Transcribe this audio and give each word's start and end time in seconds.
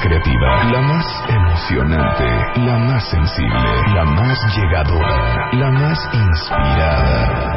creativa, 0.00 0.64
la 0.64 0.80
más 0.80 1.06
emocionante, 1.28 2.24
la 2.56 2.78
más 2.78 3.08
sensible, 3.10 3.82
la 3.94 4.04
más 4.04 4.38
llegadora, 4.56 5.50
la 5.52 5.70
más 5.70 5.98
inspirada. 6.12 7.56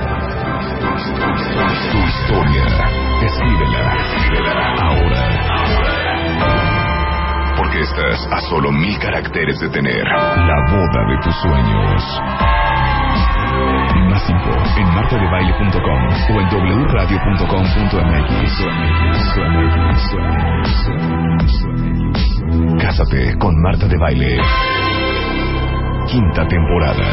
Tu 1.91 1.97
historia, 1.97 2.65
escríbela, 3.21 3.83
ahora. 4.81 5.23
Porque 7.57 7.79
estás 7.81 8.27
a 8.31 8.41
solo 8.49 8.71
mil 8.71 8.97
caracteres 8.99 9.59
de 9.59 9.69
tener 9.69 10.03
la 10.03 10.71
boda 10.71 11.05
de 11.09 11.17
tus 11.23 11.35
sueños. 11.41 12.21
Más 14.21 14.29
info 14.29 14.51
en 14.77 14.87
martadebaile.com 14.93 16.01
o 16.29 16.39
en 16.41 16.47
wradio.com.mx. 16.85 18.41
Cásate 22.79 23.37
con 23.39 23.59
Marta 23.61 23.87
de 23.87 23.97
Baile. 23.97 24.37
Quinta 26.07 26.47
temporada. 26.47 27.03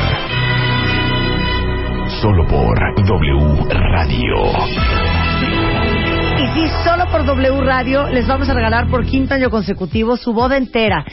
Solo 2.20 2.46
por 2.46 2.78
W 3.06 3.56
Radio. 3.70 4.34
Y 6.36 6.46
sí, 6.54 6.68
solo 6.84 7.06
por 7.10 7.24
W 7.24 7.60
Radio 7.62 8.08
les 8.08 8.26
vamos 8.26 8.48
a 8.50 8.54
regalar 8.54 8.88
por 8.88 9.06
quinto 9.06 9.34
año 9.34 9.50
consecutivo 9.50 10.16
su 10.16 10.32
boda 10.32 10.56
entera. 10.56 11.04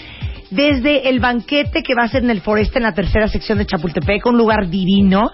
Desde 0.52 1.10
el 1.10 1.20
banquete 1.20 1.84
que 1.84 1.96
va 1.96 2.04
a 2.04 2.08
ser 2.08 2.24
en 2.24 2.32
el 2.32 2.42
Foreste, 2.42 2.80
en 2.80 2.84
la 2.84 2.94
tercera 2.94 3.28
sección 3.28 3.58
de 3.58 3.66
Chapultepec, 3.66 4.26
un 4.26 4.38
lugar 4.38 4.70
divino. 4.70 5.32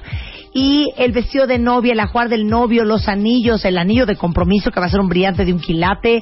Y 0.53 0.91
el 0.97 1.13
vestido 1.13 1.47
de 1.47 1.59
novia, 1.59 1.93
el 1.93 1.99
ajuar 1.99 2.27
del 2.27 2.47
novio, 2.47 2.83
los 2.83 3.07
anillos, 3.07 3.63
el 3.63 3.77
anillo 3.77 4.05
de 4.05 4.17
compromiso 4.17 4.71
que 4.71 4.79
va 4.81 4.87
a 4.87 4.89
ser 4.89 4.99
un 4.99 5.07
brillante 5.07 5.45
de 5.45 5.53
un 5.53 5.59
quilate. 5.59 6.21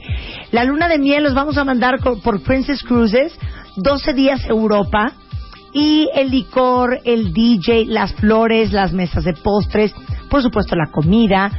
La 0.51 0.63
luna 0.63 0.87
de 0.87 0.99
miel 0.99 1.23
los 1.23 1.33
vamos 1.33 1.57
a 1.57 1.63
mandar 1.63 1.99
por 1.99 2.41
Princess 2.43 2.83
Cruises, 2.83 3.37
12 3.77 4.13
días 4.13 4.45
Europa. 4.45 5.13
Y 5.71 6.09
el 6.15 6.31
licor, 6.31 6.99
el 7.05 7.31
DJ, 7.33 7.85
las 7.85 8.13
flores, 8.13 8.71
las 8.71 8.91
mesas 8.91 9.23
de 9.23 9.33
postres, 9.33 9.93
por 10.29 10.41
supuesto 10.41 10.75
la 10.75 10.91
comida. 10.91 11.51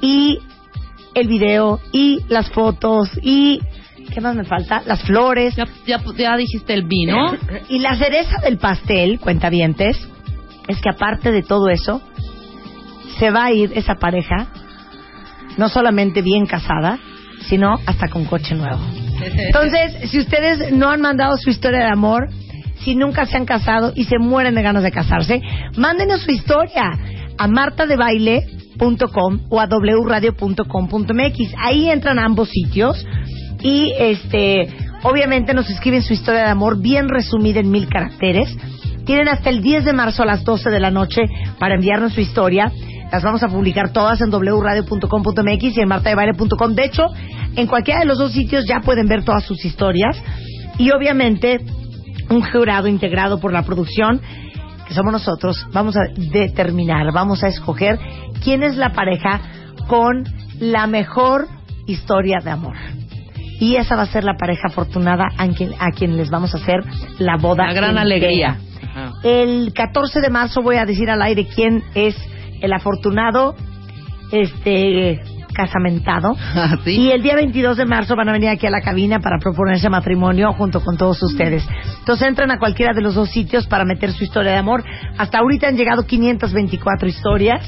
Y 0.00 0.38
el 1.14 1.28
video 1.28 1.80
y 1.92 2.24
las 2.28 2.50
fotos 2.50 3.10
y 3.22 3.60
¿qué 4.12 4.20
más 4.20 4.34
me 4.34 4.44
falta? 4.44 4.82
Las 4.86 5.02
flores 5.02 5.54
Ya, 5.56 5.66
ya, 5.86 6.00
ya 6.16 6.36
dijiste 6.36 6.74
el 6.74 6.84
vino. 6.84 7.32
y 7.68 7.78
la 7.78 7.96
cereza 7.96 8.40
del 8.42 8.58
pastel, 8.58 9.20
cuentavientes, 9.20 9.96
es 10.68 10.80
que 10.80 10.90
aparte 10.90 11.32
de 11.32 11.42
todo 11.42 11.68
eso 11.68 12.00
se 13.18 13.30
va 13.30 13.46
a 13.46 13.52
ir 13.52 13.72
esa 13.74 13.96
pareja 13.96 14.48
no 15.56 15.68
solamente 15.68 16.22
bien 16.22 16.46
casada, 16.46 16.98
sino 17.48 17.78
hasta 17.86 18.08
con 18.08 18.24
coche 18.24 18.54
nuevo. 18.54 18.80
Entonces, 19.36 20.10
si 20.10 20.18
ustedes 20.18 20.72
no 20.72 20.88
han 20.90 21.00
mandado 21.00 21.36
su 21.36 21.50
historia 21.50 21.80
de 21.80 21.90
amor, 21.92 22.28
si 22.84 22.94
nunca 22.94 23.26
se 23.26 23.36
han 23.36 23.44
casado 23.44 23.92
y 23.94 24.04
se 24.04 24.18
mueren 24.18 24.54
de 24.54 24.62
ganas 24.62 24.82
de 24.82 24.90
casarse, 24.90 25.42
mándenos 25.76 26.22
su 26.22 26.30
historia 26.30 26.98
a 27.36 27.46
martadebaile.com 27.46 29.40
o 29.50 29.60
a 29.60 29.66
wradio.com.mx. 29.66 31.54
Ahí 31.58 31.90
entran 31.90 32.18
a 32.18 32.24
ambos 32.24 32.48
sitios 32.48 33.04
y 33.62 33.92
este 33.98 34.68
obviamente 35.02 35.54
nos 35.54 35.68
escriben 35.70 36.02
su 36.02 36.12
historia 36.12 36.44
de 36.44 36.50
amor 36.50 36.80
bien 36.80 37.08
resumida 37.08 37.60
en 37.60 37.70
mil 37.70 37.88
caracteres. 37.88 38.56
Tienen 39.10 39.28
hasta 39.28 39.50
el 39.50 39.60
10 39.60 39.86
de 39.86 39.92
marzo 39.92 40.22
a 40.22 40.24
las 40.24 40.44
12 40.44 40.70
de 40.70 40.78
la 40.78 40.92
noche 40.92 41.22
para 41.58 41.74
enviarnos 41.74 42.12
su 42.12 42.20
historia. 42.20 42.70
Las 43.10 43.24
vamos 43.24 43.42
a 43.42 43.48
publicar 43.48 43.92
todas 43.92 44.20
en 44.20 44.30
wradio.com.mx 44.30 45.76
y 45.76 45.80
en 45.80 45.88
martadebaile.com. 45.88 46.74
De 46.74 46.84
hecho, 46.84 47.06
en 47.56 47.66
cualquiera 47.66 47.98
de 47.98 48.06
los 48.06 48.18
dos 48.18 48.30
sitios 48.30 48.66
ya 48.68 48.78
pueden 48.78 49.08
ver 49.08 49.24
todas 49.24 49.42
sus 49.42 49.64
historias. 49.64 50.16
Y 50.78 50.92
obviamente, 50.92 51.58
un 52.30 52.40
jurado 52.40 52.86
integrado 52.86 53.40
por 53.40 53.52
la 53.52 53.64
producción, 53.64 54.20
que 54.86 54.94
somos 54.94 55.10
nosotros, 55.10 55.66
vamos 55.72 55.96
a 55.96 56.02
determinar, 56.16 57.12
vamos 57.12 57.42
a 57.42 57.48
escoger 57.48 57.98
quién 58.44 58.62
es 58.62 58.76
la 58.76 58.92
pareja 58.92 59.40
con 59.88 60.22
la 60.60 60.86
mejor 60.86 61.48
historia 61.88 62.38
de 62.44 62.50
amor. 62.50 62.76
Y 63.58 63.74
esa 63.74 63.96
va 63.96 64.02
a 64.02 64.06
ser 64.06 64.22
la 64.22 64.34
pareja 64.34 64.68
afortunada 64.68 65.24
a 65.36 65.48
quien, 65.48 65.72
a 65.80 65.90
quien 65.90 66.16
les 66.16 66.30
vamos 66.30 66.54
a 66.54 66.58
hacer 66.58 66.84
la 67.18 67.38
boda. 67.38 67.66
La 67.66 67.72
gran 67.72 67.98
entera. 67.98 68.02
alegría. 68.02 68.58
El 69.22 69.72
14 69.74 70.20
de 70.20 70.30
marzo 70.30 70.62
voy 70.62 70.76
a 70.76 70.86
decir 70.86 71.10
al 71.10 71.22
aire 71.22 71.46
quién 71.46 71.82
es 71.94 72.16
el 72.60 72.72
afortunado 72.72 73.54
este 74.32 75.20
casamentado. 75.54 76.36
Ah, 76.54 76.76
¿Sí? 76.84 77.00
Y 77.00 77.10
el 77.10 77.22
día 77.22 77.36
22 77.36 77.76
de 77.76 77.86
marzo 77.86 78.16
van 78.16 78.28
a 78.28 78.32
venir 78.32 78.48
aquí 78.48 78.66
a 78.66 78.70
la 78.70 78.80
cabina 78.80 79.20
para 79.20 79.38
proponerse 79.38 79.88
matrimonio 79.88 80.52
junto 80.52 80.80
con 80.80 80.96
todos 80.96 81.22
ustedes. 81.22 81.66
Entonces 82.00 82.26
entran 82.26 82.50
a 82.50 82.58
cualquiera 82.58 82.92
de 82.92 83.02
los 83.02 83.14
dos 83.14 83.30
sitios 83.30 83.66
para 83.66 83.84
meter 83.84 84.12
su 84.12 84.24
historia 84.24 84.52
de 84.52 84.58
amor. 84.58 84.84
Hasta 85.16 85.38
ahorita 85.38 85.68
han 85.68 85.76
llegado 85.76 86.06
524 86.06 87.08
historias. 87.08 87.66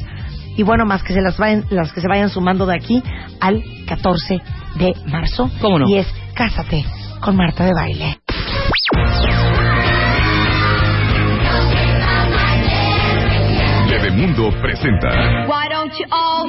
Y 0.56 0.62
bueno, 0.64 0.84
más 0.84 1.02
que 1.02 1.14
se 1.14 1.22
las 1.22 1.38
vayan, 1.38 1.64
las 1.70 1.92
que 1.92 2.00
se 2.00 2.08
vayan 2.08 2.28
sumando 2.28 2.66
de 2.66 2.76
aquí 2.76 3.02
al 3.40 3.62
14 3.86 4.40
de 4.76 4.92
marzo. 5.06 5.50
¿Cómo 5.60 5.78
no? 5.78 5.88
Y 5.88 5.96
es 5.98 6.06
Cásate 6.34 6.84
con 7.20 7.36
Marta 7.36 7.64
de 7.64 7.72
Baile. 7.72 8.18
Bebemundo 14.12 14.50
presenta. 14.60 15.46
Why 15.46 15.68
don't 15.70 15.94
you 15.98 16.04
all 16.10 16.46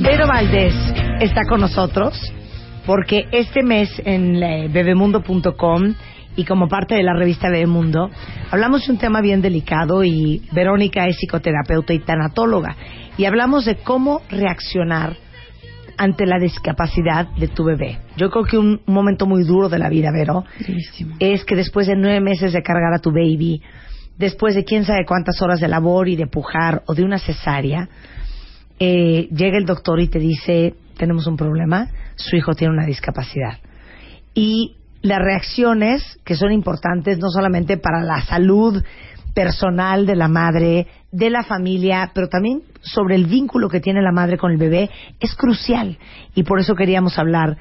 Vero 0.00 0.26
Valdés 0.28 0.74
está 1.20 1.42
con 1.48 1.60
nosotros 1.60 2.14
porque 2.86 3.24
este 3.32 3.64
mes 3.64 3.90
en 4.04 4.40
eh, 4.40 4.68
bebemundo.com 4.68 5.94
y 6.36 6.44
como 6.44 6.68
parte 6.68 6.94
de 6.94 7.02
la 7.02 7.14
revista 7.14 7.50
Bebemundo 7.50 8.10
hablamos 8.52 8.86
de 8.86 8.92
un 8.92 8.98
tema 8.98 9.20
bien 9.20 9.42
delicado 9.42 10.04
y 10.04 10.42
Verónica 10.52 11.08
es 11.08 11.16
psicoterapeuta 11.16 11.94
y 11.94 11.98
tanatóloga. 11.98 12.76
Y 13.18 13.24
hablamos 13.24 13.64
de 13.64 13.74
cómo 13.76 14.22
reaccionar 14.30 15.16
ante 15.96 16.26
la 16.26 16.38
discapacidad 16.38 17.28
de 17.36 17.48
tu 17.48 17.64
bebé. 17.64 17.98
Yo 18.16 18.30
creo 18.30 18.44
que 18.44 18.58
un, 18.58 18.80
un 18.86 18.94
momento 18.94 19.26
muy 19.26 19.44
duro 19.44 19.68
de 19.68 19.78
la 19.78 19.88
vida, 19.88 20.10
Vero, 20.12 20.44
es 21.18 21.44
que 21.44 21.56
después 21.56 21.86
de 21.86 21.96
nueve 21.96 22.20
meses 22.20 22.52
de 22.52 22.62
cargar 22.62 22.92
a 22.94 22.98
tu 22.98 23.10
baby, 23.10 23.62
después 24.18 24.54
de 24.54 24.64
quién 24.64 24.84
sabe 24.84 25.04
cuántas 25.06 25.40
horas 25.42 25.60
de 25.60 25.68
labor 25.68 26.08
y 26.08 26.16
de 26.16 26.26
pujar 26.26 26.82
o 26.86 26.94
de 26.94 27.04
una 27.04 27.18
cesárea, 27.18 27.88
eh, 28.78 29.28
llega 29.30 29.58
el 29.58 29.66
doctor 29.66 30.00
y 30.00 30.08
te 30.08 30.18
dice, 30.18 30.74
tenemos 30.96 31.26
un 31.26 31.36
problema, 31.36 31.88
su 32.16 32.36
hijo 32.36 32.54
tiene 32.54 32.74
una 32.74 32.86
discapacidad. 32.86 33.58
Y 34.34 34.76
las 35.02 35.18
reacciones 35.18 36.18
que 36.24 36.34
son 36.34 36.52
importantes 36.52 37.18
no 37.18 37.30
solamente 37.30 37.78
para 37.78 38.02
la 38.02 38.22
salud 38.22 38.82
personal 39.36 40.06
de 40.06 40.16
la 40.16 40.28
madre, 40.28 40.86
de 41.12 41.28
la 41.28 41.42
familia, 41.42 42.10
pero 42.14 42.28
también 42.28 42.62
sobre 42.80 43.16
el 43.16 43.26
vínculo 43.26 43.68
que 43.68 43.80
tiene 43.80 44.00
la 44.00 44.10
madre 44.10 44.38
con 44.38 44.50
el 44.50 44.56
bebé, 44.56 44.88
es 45.20 45.34
crucial. 45.34 45.98
Y 46.34 46.42
por 46.44 46.58
eso 46.58 46.74
queríamos 46.74 47.18
hablar 47.18 47.58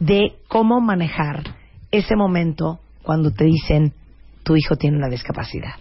de 0.00 0.32
cómo 0.48 0.80
manejar 0.80 1.44
ese 1.92 2.16
momento 2.16 2.80
cuando 3.04 3.30
te 3.30 3.44
dicen 3.44 3.92
tu 4.42 4.56
hijo 4.56 4.74
tiene 4.74 4.96
una 4.96 5.08
discapacidad. 5.08 5.74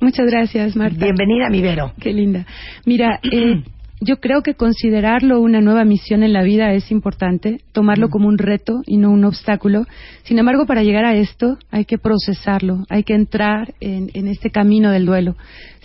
Muchas 0.00 0.26
gracias, 0.26 0.74
Marta. 0.74 0.96
Bienvenida, 0.98 1.48
mi 1.48 1.62
Vero. 1.62 1.92
Qué 2.00 2.12
linda. 2.12 2.44
Mira, 2.86 3.20
eh, 3.22 3.62
yo 4.00 4.18
creo 4.18 4.42
que 4.42 4.54
considerarlo 4.54 5.40
una 5.40 5.60
nueva 5.60 5.84
misión 5.84 6.22
en 6.22 6.32
la 6.32 6.42
vida 6.42 6.72
es 6.72 6.90
importante, 6.90 7.60
tomarlo 7.72 8.08
como 8.08 8.28
un 8.28 8.38
reto 8.38 8.80
y 8.86 8.96
no 8.96 9.10
un 9.10 9.24
obstáculo. 9.24 9.86
Sin 10.22 10.38
embargo, 10.38 10.66
para 10.66 10.82
llegar 10.82 11.04
a 11.04 11.14
esto 11.14 11.58
hay 11.70 11.84
que 11.84 11.98
procesarlo, 11.98 12.84
hay 12.88 13.04
que 13.04 13.14
entrar 13.14 13.74
en, 13.80 14.10
en 14.14 14.26
este 14.26 14.50
camino 14.50 14.90
del 14.90 15.04
duelo. 15.04 15.36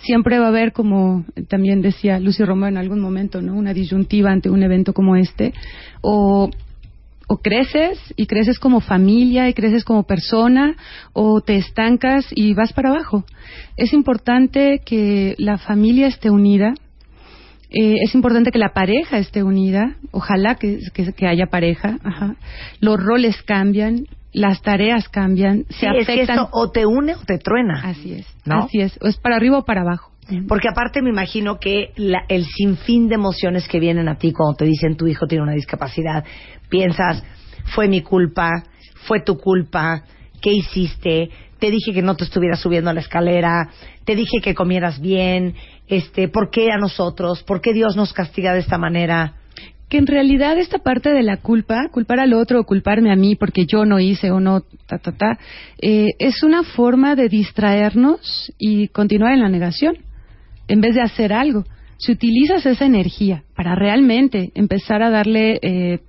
Siempre 0.02 0.38
va 0.38 0.46
a 0.46 0.48
haber, 0.48 0.72
como 0.72 1.24
también 1.48 1.82
decía 1.82 2.18
Lucy 2.18 2.44
Romero 2.44 2.68
en 2.68 2.78
algún 2.78 3.00
momento, 3.00 3.42
¿no? 3.42 3.54
una 3.54 3.74
disyuntiva 3.74 4.30
ante 4.30 4.48
un 4.48 4.62
evento 4.62 4.94
como 4.94 5.16
este, 5.16 5.52
o 6.00 6.50
o 7.28 7.38
creces 7.38 7.98
y 8.16 8.26
creces 8.26 8.58
como 8.58 8.80
familia 8.80 9.48
y 9.48 9.54
creces 9.54 9.84
como 9.84 10.04
persona 10.04 10.76
o 11.12 11.40
te 11.40 11.56
estancas 11.56 12.26
y 12.30 12.54
vas 12.54 12.72
para 12.72 12.90
abajo. 12.90 13.24
Es 13.76 13.92
importante 13.92 14.80
que 14.84 15.34
la 15.38 15.58
familia 15.58 16.06
esté 16.06 16.30
unida, 16.30 16.74
eh, 17.78 17.96
es 18.02 18.14
importante 18.14 18.50
que 18.50 18.58
la 18.58 18.72
pareja 18.72 19.18
esté 19.18 19.42
unida, 19.42 19.96
ojalá 20.12 20.54
que, 20.56 20.78
que- 20.94 21.12
que 21.12 21.26
haya 21.26 21.46
pareja, 21.46 21.98
ajá. 22.04 22.36
los 22.80 22.98
roles 23.02 23.42
cambian, 23.42 24.06
las 24.32 24.60
tareas 24.62 25.08
cambian, 25.08 25.64
Sí, 25.70 25.76
se 25.80 25.86
es 25.86 26.06
que 26.06 26.12
afectan. 26.12 26.36
esto 26.38 26.48
o 26.52 26.70
te 26.70 26.86
une 26.86 27.14
o 27.14 27.18
te 27.26 27.38
truena. 27.38 27.80
Así 27.84 28.12
es, 28.14 28.26
¿No? 28.44 28.64
así 28.64 28.80
es, 28.80 28.98
o 29.02 29.06
es 29.08 29.16
para 29.16 29.36
arriba 29.36 29.58
o 29.58 29.64
para 29.64 29.80
abajo. 29.82 30.10
Porque 30.48 30.68
aparte 30.68 31.02
me 31.02 31.10
imagino 31.10 31.58
que 31.60 31.92
la- 31.96 32.24
el 32.28 32.44
sinfín 32.46 33.08
de 33.08 33.14
emociones 33.14 33.68
que 33.68 33.78
vienen 33.78 34.08
a 34.08 34.16
ti 34.18 34.32
cuando 34.32 34.56
te 34.56 34.64
dicen 34.64 34.96
tu 34.96 35.06
hijo 35.06 35.26
tiene 35.26 35.44
una 35.44 35.52
discapacidad, 35.52 36.24
piensas, 36.68 37.22
fue 37.74 37.86
mi 37.88 38.00
culpa, 38.02 38.50
fue 39.06 39.20
tu 39.20 39.38
culpa, 39.38 40.02
¿qué 40.42 40.50
hiciste? 40.52 41.30
Te 41.60 41.70
dije 41.70 41.92
que 41.94 42.02
no 42.02 42.16
te 42.16 42.24
estuvieras 42.24 42.58
subiendo 42.60 42.90
a 42.90 42.92
la 42.92 43.00
escalera, 43.00 43.70
te 44.04 44.14
dije 44.16 44.40
que 44.42 44.54
comieras 44.54 45.00
bien, 45.00 45.54
este, 45.88 46.28
¿por 46.28 46.50
qué 46.50 46.70
a 46.72 46.78
nosotros? 46.78 47.42
¿Por 47.42 47.60
qué 47.60 47.72
Dios 47.72 47.96
nos 47.96 48.12
castiga 48.12 48.52
de 48.52 48.60
esta 48.60 48.78
manera? 48.78 49.34
que 49.88 49.98
en 49.98 50.08
realidad 50.08 50.58
esta 50.58 50.78
parte 50.78 51.10
de 51.10 51.22
la 51.22 51.36
culpa, 51.36 51.88
culpar 51.92 52.18
al 52.18 52.32
otro 52.34 52.58
o 52.58 52.64
culparme 52.64 53.12
a 53.12 53.14
mí 53.14 53.36
porque 53.36 53.66
yo 53.66 53.84
no 53.84 54.00
hice 54.00 54.32
o 54.32 54.40
no, 54.40 54.62
ta, 54.86 54.98
ta, 54.98 55.12
ta, 55.12 55.38
eh, 55.80 56.08
es 56.18 56.42
una 56.42 56.64
forma 56.64 57.14
de 57.14 57.28
distraernos 57.28 58.52
y 58.58 58.88
continuar 58.88 59.34
en 59.34 59.42
la 59.42 59.48
negación 59.48 59.96
en 60.66 60.80
vez 60.80 60.96
de 60.96 61.02
hacer 61.02 61.32
algo. 61.32 61.64
Si 61.98 62.10
utilizas 62.10 62.66
esa 62.66 62.84
energía 62.84 63.44
para 63.54 63.76
realmente 63.76 64.50
empezar 64.56 65.04
a 65.04 65.10
darle 65.10 65.60
eh, 65.62 66.00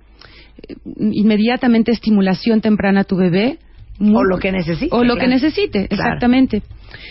inmediatamente 0.98 1.92
estimulación 1.92 2.60
temprana 2.60 3.02
a 3.02 3.04
tu 3.04 3.14
bebé, 3.16 3.58
O 4.00 4.24
lo 4.24 4.38
que 4.38 4.50
necesite. 4.52 4.88
o 4.94 5.04
lo 5.04 5.16
que 5.16 5.28
necesite, 5.28 5.86
Claro. 5.88 6.02
exactamente. 6.02 6.62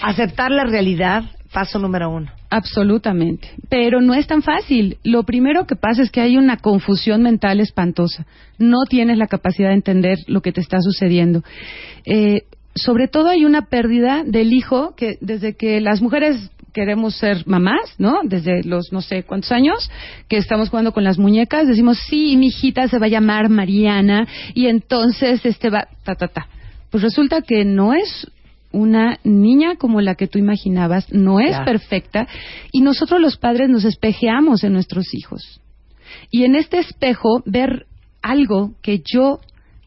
Aceptar 0.01 0.51
la 0.51 0.65
realidad, 0.65 1.23
paso 1.51 1.79
número 1.79 2.09
uno. 2.09 2.31
Absolutamente. 2.49 3.49
Pero 3.69 4.01
no 4.01 4.13
es 4.13 4.27
tan 4.27 4.41
fácil. 4.41 4.97
Lo 5.03 5.23
primero 5.23 5.65
que 5.65 5.75
pasa 5.75 6.01
es 6.01 6.11
que 6.11 6.21
hay 6.21 6.37
una 6.37 6.57
confusión 6.57 7.23
mental 7.23 7.59
espantosa. 7.59 8.25
No 8.57 8.85
tienes 8.89 9.17
la 9.17 9.27
capacidad 9.27 9.69
de 9.69 9.75
entender 9.75 10.17
lo 10.27 10.41
que 10.41 10.51
te 10.51 10.61
está 10.61 10.81
sucediendo. 10.81 11.43
Eh, 12.05 12.43
sobre 12.75 13.07
todo 13.07 13.29
hay 13.29 13.45
una 13.45 13.63
pérdida 13.65 14.23
del 14.25 14.53
hijo 14.53 14.95
que 14.95 15.17
desde 15.21 15.55
que 15.55 15.81
las 15.81 16.01
mujeres 16.01 16.51
queremos 16.73 17.15
ser 17.15 17.47
mamás, 17.47 17.95
¿no? 17.97 18.19
Desde 18.23 18.63
los 18.63 18.91
no 18.91 19.01
sé 19.01 19.23
cuántos 19.23 19.51
años 19.51 19.89
que 20.27 20.37
estamos 20.37 20.69
jugando 20.69 20.91
con 20.91 21.03
las 21.03 21.17
muñecas, 21.17 21.67
decimos, 21.67 21.97
sí, 22.07 22.37
mi 22.37 22.47
hijita 22.47 22.87
se 22.87 22.99
va 22.99 23.07
a 23.07 23.09
llamar 23.09 23.49
Mariana 23.49 24.27
y 24.53 24.67
entonces 24.67 25.43
este 25.43 25.71
va, 25.71 25.87
ta, 26.03 26.13
ta, 26.13 26.27
ta. 26.27 26.47
Pues 26.91 27.01
resulta 27.01 27.41
que 27.41 27.65
no 27.65 27.93
es 27.93 28.27
una 28.71 29.19
niña 29.23 29.75
como 29.77 30.01
la 30.01 30.15
que 30.15 30.27
tú 30.27 30.39
imaginabas, 30.39 31.11
no 31.11 31.39
es 31.39 31.49
Claro. 31.49 31.65
perfecta 31.65 32.27
y 32.71 32.81
nosotros 32.81 33.19
los 33.21 33.37
padres 33.37 33.69
nos 33.69 33.85
espejeamos 33.85 34.63
en 34.63 34.73
nuestros 34.73 35.13
hijos. 35.13 35.61
Y 36.31 36.43
en 36.43 36.55
este 36.55 36.79
espejo 36.79 37.41
ver 37.45 37.85
algo 38.21 38.73
que 38.81 39.01
yo 39.03 39.39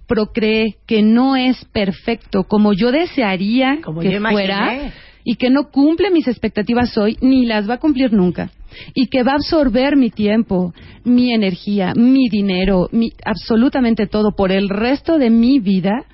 procreé 0.07 0.77
que 0.87 1.03
no 1.03 1.37
es 1.37 1.65
perfecto 1.67 2.45
como 2.45 2.73
yo 2.73 2.91
desearía 2.91 3.79
Como 3.83 4.01
que 4.01 4.13
yo 4.13 4.21
fuera 4.21 4.93
y 5.23 5.37
que 5.37 5.51
no 5.51 5.71
cumple 5.71 6.11
mis 6.11 6.27
expectativas 6.27 6.97
hoy 6.99 7.17
ni 7.21 7.47
las 7.47 7.69
va 7.69 7.75
a 7.75 7.79
cumplir 7.79 8.13
nunca 8.13 8.51
y 8.95 9.07
que 9.09 9.23
va 9.23 9.33
a 9.33 9.37
absorber 9.37 9.97
mi 9.97 10.11
tiempo, 10.11 10.73
mi 11.05 11.33
energía, 11.33 11.93
mi 11.95 12.29
dinero, 12.29 12.89
mi, 12.93 13.13
absolutamente 13.25 14.07
todo 14.07 14.33
por 14.37 14.53
el 14.53 14.69
resto 14.69 15.19
de 15.19 15.31
mi 15.31 15.59
vida, 15.59 16.05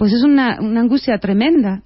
pues 0.00 0.14
es 0.14 0.22
una, 0.22 0.54
angustia 0.54 1.18
tremenda. 1.18 1.82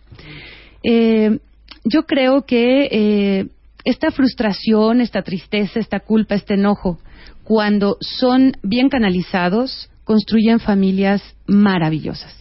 Eh, 0.84 1.40
yo 1.82 2.04
creo 2.04 2.42
que 2.46 2.88
eh, 2.88 3.48
esta 3.84 4.12
frustración, 4.12 5.00
esta 5.00 5.22
tristeza, 5.22 5.80
esta 5.80 5.98
culpa, 5.98 6.36
este 6.36 6.54
enojo, 6.54 7.00
cuando 7.42 7.96
son 8.00 8.52
bien 8.62 8.88
canalizados, 8.88 9.90
construyen 10.04 10.60
familias 10.60 11.24
maravillosas. 11.48 12.32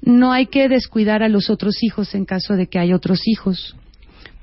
No 0.00 0.30
hay 0.30 0.46
que 0.46 0.68
descuidar 0.68 1.24
a 1.24 1.28
los 1.28 1.50
otros 1.50 1.82
hijos 1.82 2.14
en 2.14 2.24
caso 2.24 2.54
de 2.54 2.68
que 2.68 2.78
hay 2.78 2.92
otros 2.92 3.26
hijos, 3.26 3.74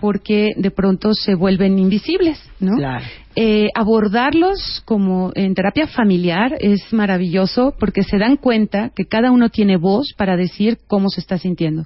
porque 0.02 0.50
de 0.58 0.72
pronto 0.72 1.14
se 1.14 1.34
vuelven 1.34 1.80
invisibles, 1.80 2.44
¿no? 2.60 2.76
Claro. 2.76 3.06
Eh, 3.36 3.70
abordarlos 3.76 4.82
como 4.84 5.32
en 5.36 5.54
terapia 5.54 5.88
familiar 5.88 6.58
es 6.60 6.92
maravilloso 6.92 7.74
porque 7.80 8.04
se 8.04 8.18
dan 8.18 8.36
cuenta 8.36 8.92
que 8.94 9.06
cada 9.06 9.32
uno 9.32 9.48
tiene 9.48 9.78
voz 9.78 10.14
para 10.18 10.36
decir 10.36 10.80
cómo 10.88 11.10
se 11.10 11.22
está 11.22 11.38
sintiendo. 11.38 11.86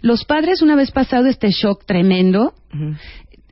Los 0.00 0.24
padres, 0.24 0.60
una 0.60 0.74
vez 0.74 0.90
pasado 0.90 1.26
este 1.26 1.50
shock 1.50 1.84
tremendo, 1.86 2.54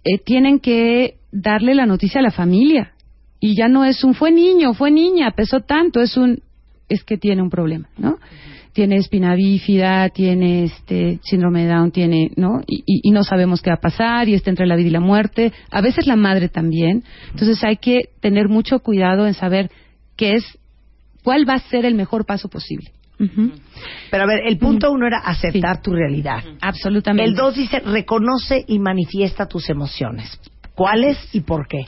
eh, 0.04 0.18
tienen 0.24 0.58
que 0.58 1.18
darle 1.30 1.76
la 1.76 1.86
noticia 1.86 2.18
a 2.18 2.24
la 2.24 2.32
familia. 2.32 2.94
Y 3.38 3.56
ya 3.56 3.68
no 3.68 3.84
es 3.84 4.02
un 4.02 4.14
fue 4.14 4.32
niño, 4.32 4.74
fue 4.74 4.90
niña, 4.90 5.30
pesó 5.30 5.60
tanto, 5.60 6.00
es 6.00 6.16
un 6.16 6.42
es 6.88 7.04
que 7.04 7.16
tiene 7.16 7.40
un 7.40 7.50
problema, 7.50 7.88
¿no? 7.96 8.18
Tiene 8.72 8.96
espina 8.96 9.34
bífida, 9.34 10.08
tiene 10.10 10.64
este 10.64 11.18
síndrome 11.24 11.64
de 11.64 11.68
Down, 11.72 11.90
tiene, 11.90 12.30
¿no? 12.36 12.60
Y, 12.66 12.82
y- 12.86 13.00
y 13.08 13.10
no 13.10 13.24
sabemos 13.24 13.62
qué 13.62 13.70
va 13.70 13.74
a 13.76 13.80
pasar 13.80 14.28
y 14.28 14.34
está 14.34 14.50
entre 14.50 14.66
la 14.66 14.76
vida 14.76 14.88
y 14.88 14.92
la 14.92 15.00
muerte. 15.00 15.52
A 15.70 15.80
veces 15.80 16.06
la 16.06 16.16
madre 16.16 16.48
también. 16.48 17.02
Entonces 17.32 17.62
hay 17.64 17.76
que 17.78 18.10
tener 18.20 18.48
mucho 18.48 18.78
cuidado 18.80 19.26
en 19.26 19.34
saber 19.34 19.70
qué 20.16 20.34
es, 20.34 20.44
cuál 21.24 21.48
va 21.48 21.54
a 21.54 21.58
ser 21.60 21.84
el 21.84 21.94
mejor 21.94 22.24
paso 22.26 22.48
posible. 22.48 22.92
Ujú. 23.18 23.50
Pero 24.10 24.22
a 24.22 24.26
ver, 24.26 24.40
el 24.46 24.56
punto 24.56 24.90
uno 24.92 25.06
era 25.06 25.18
aceptar 25.18 25.82
tu 25.82 25.92
realidad. 25.92 26.42
Absolutamente. 26.60 27.28
El 27.28 27.36
dos 27.36 27.54
dice 27.56 27.80
reconoce 27.80 28.64
y 28.66 28.78
manifiesta 28.78 29.46
tus 29.46 29.68
emociones. 29.68 30.40
¿Cuáles 30.74 31.18
y 31.34 31.40
por 31.40 31.66
qué? 31.68 31.84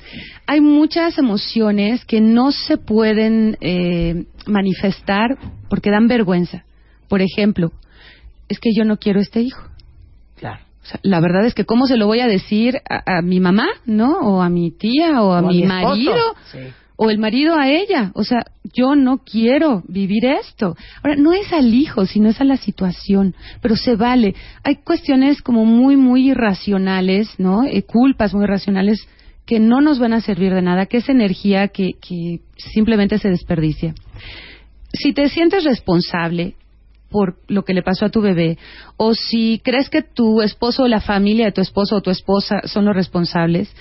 hay 0.47 0.61
muchas 0.61 1.17
emociones 1.17 2.05
que 2.05 2.21
no 2.21 2.53
se 2.53 2.77
pueden 2.77 3.57
eh, 3.63 4.25
manifestar 4.47 5.39
porque 5.71 5.91
dan 5.91 6.09
vergüenza. 6.09 6.65
Por 7.13 7.21
ejemplo, 7.21 7.73
es 8.49 8.59
que 8.59 8.71
yo 8.75 8.87
no 8.87 8.97
quiero 8.97 9.21
este 9.21 9.43
hijo. 9.43 9.69
Claro. 10.37 10.63
O 10.83 10.87
sea, 10.87 10.99
la 11.03 11.21
verdad 11.21 11.45
es 11.45 11.53
que 11.53 11.67
cómo 11.67 11.87
se 11.87 11.99
lo 11.99 12.07
voy 12.07 12.21
a 12.21 12.27
decir 12.27 12.81
a, 12.89 13.19
a 13.19 13.21
mi 13.21 13.39
mamá, 13.39 13.67
¿no? 13.85 14.19
O 14.21 14.41
a 14.41 14.49
mi 14.49 14.71
tía 14.71 15.21
o 15.21 15.35
a 15.35 15.43
O 15.43 15.47
a 15.47 15.53
mi, 15.53 15.63
marido. 15.65 16.17
Sí. 16.51 16.61
O 16.97 17.11
el 17.11 17.19
marido 17.19 17.55
a 17.55 17.69
ella. 17.69 18.13
O 18.15 18.25
sea, 18.25 18.47
yo 18.73 18.97
no 18.97 19.19
quiero 19.19 19.83
vivir 19.87 20.25
esto. 20.25 20.75
Ahora, 21.03 21.17
no 21.17 21.35
es 21.35 21.53
al 21.53 21.75
hijo, 21.75 22.07
sino 22.07 22.31
es 22.31 22.41
a 22.41 22.45
la 22.45 22.57
situación. 22.57 23.35
Pero 23.61 23.77
se 23.77 23.95
vale. 23.95 24.35
Hay 24.65 24.77
cuestiones 24.77 25.43
como 25.43 25.67
muy, 25.67 25.97
muy 25.97 26.31
irracionales, 26.31 27.29
¿no? 27.37 27.65
Eh, 27.65 27.83
culpas 27.83 28.33
muy 28.33 28.45
irracionales 28.45 29.07
que 29.45 29.61
no 29.61 29.83
nos 29.83 29.99
van 29.99 30.15
a 30.15 30.23
servir 30.23 30.55
de 30.55 30.63
nada, 30.63 30.87
que 30.87 30.97
es 30.97 31.11
energía 31.11 31.69
que, 31.69 31.93
que 32.01 32.41
simplemente 32.57 33.19
se 33.19 33.29
desperdicia. 33.29 33.95
Si 34.95 35.13
te 35.13 35.29
sientes 35.29 35.65
responsable 35.65 36.55
por 37.13 37.37
lo 37.47 37.65
que 37.65 37.75
le 37.75 37.83
pasó 37.83 38.07
a 38.07 38.11
tu 38.11 38.21
bebé, 38.21 38.59
o 38.97 39.15
si 39.15 39.61
crees 39.63 39.89
que 39.89 40.03
tu 40.03 40.43
esposo 40.43 40.83
o 40.83 40.89
la 40.89 41.01
familia 41.01 41.45
de 41.45 41.53
tu 41.53 41.61
esposo 41.61 41.97
o 41.97 42.01
tu 42.01 42.11
esposa 42.11 42.63
son 42.65 42.87
los 42.87 42.97
responsables, 42.97 43.73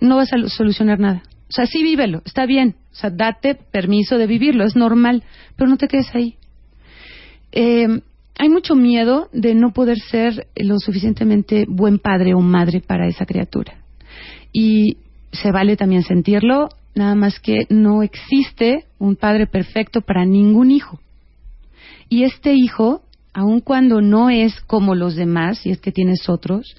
no 0.00 0.16
vas 0.16 0.32
a 0.32 0.48
solucionar 0.48 0.98
nada. 0.98 1.22
O 1.48 1.52
sea, 1.52 1.66
sí 1.66 1.82
vívelo, 1.82 2.22
está 2.24 2.46
bien. 2.46 2.76
O 2.92 2.94
sea, 2.94 3.10
date 3.10 3.54
permiso 3.54 4.18
de 4.18 4.26
vivirlo, 4.26 4.64
es 4.64 4.74
normal, 4.74 5.22
pero 5.56 5.68
no 5.68 5.76
te 5.76 5.88
quedes 5.88 6.12
ahí. 6.14 6.36
Eh, 7.52 7.86
hay 8.38 8.48
mucho 8.48 8.74
miedo 8.74 9.28
de 9.32 9.54
no 9.54 9.72
poder 9.72 9.98
ser 9.98 10.46
lo 10.56 10.78
suficientemente 10.78 11.66
buen 11.68 11.98
padre 11.98 12.34
o 12.34 12.40
madre 12.40 12.80
para 12.80 13.06
esa 13.06 13.26
criatura. 13.26 13.84
Y 14.52 14.96
se 15.32 15.52
vale 15.52 15.76
también 15.76 16.02
sentirlo, 16.02 16.70
nada 16.94 17.14
más 17.14 17.38
que 17.38 17.66
no 17.68 18.02
existe 18.02 18.86
un 18.98 19.16
padre 19.16 19.46
perfecto 19.46 20.00
para 20.00 20.24
ningún 20.24 20.70
hijo. 20.70 21.00
Y 22.10 22.24
este 22.24 22.52
hijo, 22.52 23.02
aun 23.32 23.60
cuando 23.60 24.02
no 24.02 24.28
es 24.28 24.60
como 24.62 24.94
los 24.94 25.16
demás, 25.16 25.64
y 25.64 25.70
es 25.70 25.80
que 25.80 25.92
tienes 25.92 26.28
otros, 26.28 26.76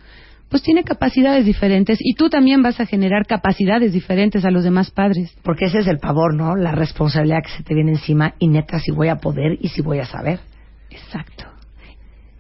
pues 0.49 0.61
tiene 0.61 0.83
capacidades 0.83 1.45
diferentes 1.45 1.97
y 2.01 2.13
tú 2.15 2.29
también 2.29 2.61
vas 2.61 2.81
a 2.81 2.85
generar 2.85 3.25
capacidades 3.25 3.93
diferentes 3.93 4.43
a 4.43 4.51
los 4.51 4.65
demás 4.65 4.91
padres. 4.91 5.33
Porque 5.43 5.65
ese 5.65 5.79
es 5.79 5.87
el 5.87 5.97
pavor, 5.99 6.35
¿no? 6.35 6.57
La 6.57 6.73
responsabilidad 6.73 7.39
que 7.43 7.57
se 7.57 7.63
te 7.63 7.73
viene 7.73 7.91
encima 7.91 8.35
y 8.37 8.49
neta 8.49 8.77
si 8.79 8.91
voy 8.91 9.07
a 9.07 9.15
poder 9.15 9.57
y 9.61 9.69
si 9.69 9.81
voy 9.81 9.99
a 9.99 10.05
saber. 10.05 10.41
Exacto. 10.89 11.45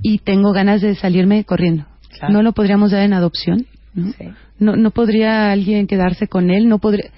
Y 0.01 0.17
tengo 0.19 0.51
ganas 0.51 0.81
de 0.81 0.93
salirme 0.95 1.45
corriendo. 1.45 1.85
Claro. 2.09 2.33
¿No 2.33 2.43
lo 2.43 2.51
podríamos 2.51 2.91
dar 2.91 3.03
en 3.03 3.13
adopción? 3.13 3.65
¿no? 3.93 4.11
Sí. 4.11 4.25
No, 4.59 4.75
no 4.75 4.91
podría 4.91 5.49
alguien 5.51 5.87
quedarse 5.87 6.27
con 6.27 6.51
él, 6.51 6.67
no 6.67 6.79
podría. 6.79 7.11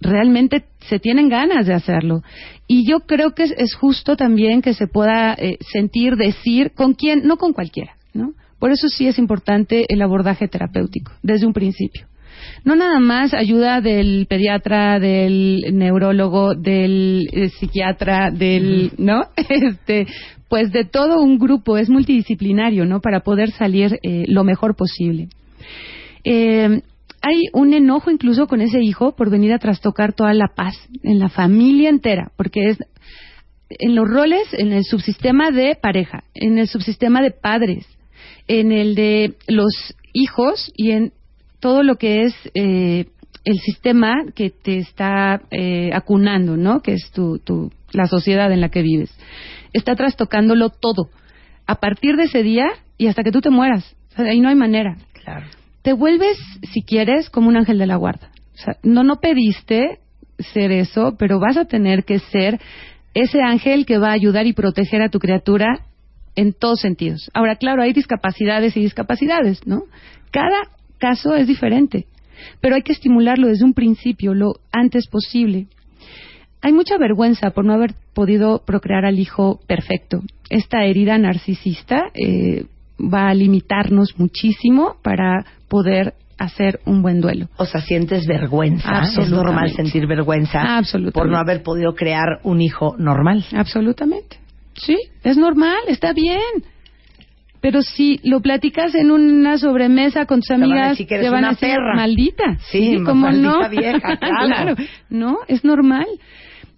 Realmente 0.00 0.64
se 0.88 0.98
tienen 0.98 1.28
ganas 1.28 1.66
de 1.66 1.74
hacerlo. 1.74 2.22
Y 2.66 2.88
yo 2.88 3.00
creo 3.00 3.34
que 3.34 3.44
es, 3.44 3.54
es 3.56 3.74
justo 3.74 4.16
también 4.16 4.62
que 4.62 4.74
se 4.74 4.86
pueda 4.86 5.34
eh, 5.34 5.58
sentir, 5.72 6.16
decir, 6.16 6.72
con 6.72 6.94
quién, 6.94 7.26
no 7.26 7.36
con 7.36 7.52
cualquiera, 7.52 7.96
¿no? 8.12 8.32
Por 8.58 8.70
eso 8.70 8.88
sí 8.88 9.06
es 9.06 9.18
importante 9.18 9.84
el 9.88 10.00
abordaje 10.00 10.48
terapéutico, 10.48 11.12
desde 11.22 11.46
un 11.46 11.52
principio. 11.52 12.06
No 12.64 12.74
nada 12.76 12.98
más 12.98 13.34
ayuda 13.34 13.80
del 13.80 14.26
pediatra, 14.28 14.98
del 14.98 15.64
neurólogo, 15.72 16.54
del 16.54 17.28
eh, 17.32 17.48
psiquiatra, 17.50 18.30
del, 18.30 18.92
¿no? 18.98 19.26
Este, 19.48 20.06
pues 20.48 20.72
de 20.72 20.84
todo 20.84 21.20
un 21.20 21.38
grupo, 21.38 21.76
es 21.76 21.90
multidisciplinario, 21.90 22.84
¿no? 22.86 23.00
Para 23.00 23.20
poder 23.20 23.50
salir 23.50 23.98
eh, 24.02 24.24
lo 24.28 24.44
mejor 24.44 24.76
posible. 24.76 25.28
Eh, 26.24 26.80
hay 27.26 27.44
un 27.54 27.72
enojo 27.72 28.10
incluso 28.10 28.46
con 28.46 28.60
ese 28.60 28.80
hijo 28.80 29.16
por 29.16 29.30
venir 29.30 29.52
a 29.54 29.58
trastocar 29.58 30.12
toda 30.12 30.34
la 30.34 30.48
paz 30.54 30.74
en 31.02 31.18
la 31.18 31.30
familia 31.30 31.88
entera, 31.88 32.30
porque 32.36 32.68
es 32.68 32.78
en 33.70 33.94
los 33.94 34.06
roles, 34.06 34.42
en 34.52 34.72
el 34.72 34.84
subsistema 34.84 35.50
de 35.50 35.74
pareja, 35.74 36.24
en 36.34 36.58
el 36.58 36.68
subsistema 36.68 37.22
de 37.22 37.30
padres, 37.30 37.86
en 38.46 38.72
el 38.72 38.94
de 38.94 39.36
los 39.48 39.96
hijos 40.12 40.70
y 40.76 40.90
en 40.90 41.12
todo 41.60 41.82
lo 41.82 41.96
que 41.96 42.24
es 42.24 42.34
eh, 42.52 43.06
el 43.44 43.58
sistema 43.58 44.26
que 44.34 44.50
te 44.50 44.76
está 44.76 45.40
eh, 45.50 45.90
acunando, 45.94 46.58
¿no? 46.58 46.82
Que 46.82 46.92
es 46.92 47.10
tu, 47.10 47.38
tu, 47.38 47.72
la 47.92 48.06
sociedad 48.06 48.52
en 48.52 48.60
la 48.60 48.68
que 48.68 48.82
vives. 48.82 49.10
Está 49.72 49.96
trastocándolo 49.96 50.68
todo. 50.68 51.08
A 51.66 51.76
partir 51.76 52.16
de 52.16 52.24
ese 52.24 52.42
día 52.42 52.66
y 52.98 53.06
hasta 53.06 53.22
que 53.22 53.32
tú 53.32 53.40
te 53.40 53.48
mueras. 53.48 53.96
Ahí 54.16 54.40
no 54.40 54.50
hay 54.50 54.54
manera 54.54 54.98
Claro. 55.24 55.46
Te 55.84 55.92
vuelves, 55.92 56.38
si 56.72 56.82
quieres, 56.82 57.28
como 57.28 57.48
un 57.48 57.58
ángel 57.58 57.78
de 57.78 57.86
la 57.86 57.96
guarda. 57.96 58.30
O 58.54 58.56
sea, 58.56 58.78
no, 58.82 59.04
no 59.04 59.20
pediste 59.20 59.98
ser 60.38 60.72
eso, 60.72 61.14
pero 61.18 61.38
vas 61.38 61.58
a 61.58 61.66
tener 61.66 62.04
que 62.04 62.20
ser 62.20 62.58
ese 63.12 63.42
ángel 63.42 63.84
que 63.84 63.98
va 63.98 64.08
a 64.08 64.14
ayudar 64.14 64.46
y 64.46 64.54
proteger 64.54 65.02
a 65.02 65.10
tu 65.10 65.18
criatura 65.18 65.84
en 66.36 66.54
todos 66.54 66.80
sentidos. 66.80 67.30
Ahora, 67.34 67.56
claro, 67.56 67.82
hay 67.82 67.92
discapacidades 67.92 68.74
y 68.78 68.80
discapacidades, 68.80 69.66
¿no? 69.66 69.82
Cada 70.30 70.56
caso 70.96 71.34
es 71.34 71.46
diferente, 71.46 72.06
pero 72.62 72.76
hay 72.76 72.82
que 72.82 72.92
estimularlo 72.92 73.48
desde 73.48 73.66
un 73.66 73.74
principio, 73.74 74.32
lo 74.32 74.54
antes 74.72 75.06
posible. 75.06 75.66
Hay 76.62 76.72
mucha 76.72 76.96
vergüenza 76.96 77.50
por 77.50 77.66
no 77.66 77.74
haber 77.74 77.94
podido 78.14 78.64
procrear 78.64 79.04
al 79.04 79.18
hijo 79.18 79.60
perfecto. 79.66 80.22
Esta 80.48 80.86
herida 80.86 81.18
narcisista 81.18 82.04
eh, 82.14 82.64
va 82.98 83.28
a 83.28 83.34
limitarnos 83.34 84.18
muchísimo 84.18 84.96
para 85.02 85.44
poder 85.68 86.14
hacer 86.38 86.80
un 86.84 87.02
buen 87.02 87.20
duelo. 87.20 87.48
O 87.56 87.64
sea, 87.64 87.80
sientes 87.80 88.26
vergüenza. 88.26 88.88
Es 88.88 89.08
Absolutamente. 89.08 89.36
normal 89.36 89.70
sentir 89.70 90.06
vergüenza 90.06 90.76
Absolutamente. 90.78 91.18
por 91.18 91.28
no 91.30 91.38
haber 91.38 91.62
podido 91.62 91.94
crear 91.94 92.40
un 92.42 92.60
hijo 92.60 92.96
normal. 92.98 93.44
Absolutamente. 93.54 94.38
Sí, 94.74 94.96
es 95.22 95.36
normal, 95.36 95.78
está 95.86 96.12
bien. 96.12 96.40
Pero 97.60 97.80
si 97.82 98.20
lo 98.24 98.40
platicas 98.40 98.94
en 98.94 99.10
una 99.10 99.56
sobremesa 99.56 100.26
con 100.26 100.40
tus 100.40 100.48
van 100.50 100.62
a 100.62 100.64
amigas, 100.64 100.90
decir 100.90 101.06
que 101.06 101.14
eres 101.14 101.26
te 101.26 101.30
van 101.30 101.38
una 101.38 101.48
a 101.48 101.50
decir, 101.52 101.68
perra. 101.70 101.94
maldita. 101.94 102.58
Sí, 102.70 102.96
¿cómo 103.04 103.26
maldita 103.26 103.58
no? 103.60 103.68
vieja, 103.70 104.16
claro. 104.18 104.74
no, 105.08 105.38
es 105.48 105.64
normal. 105.64 106.06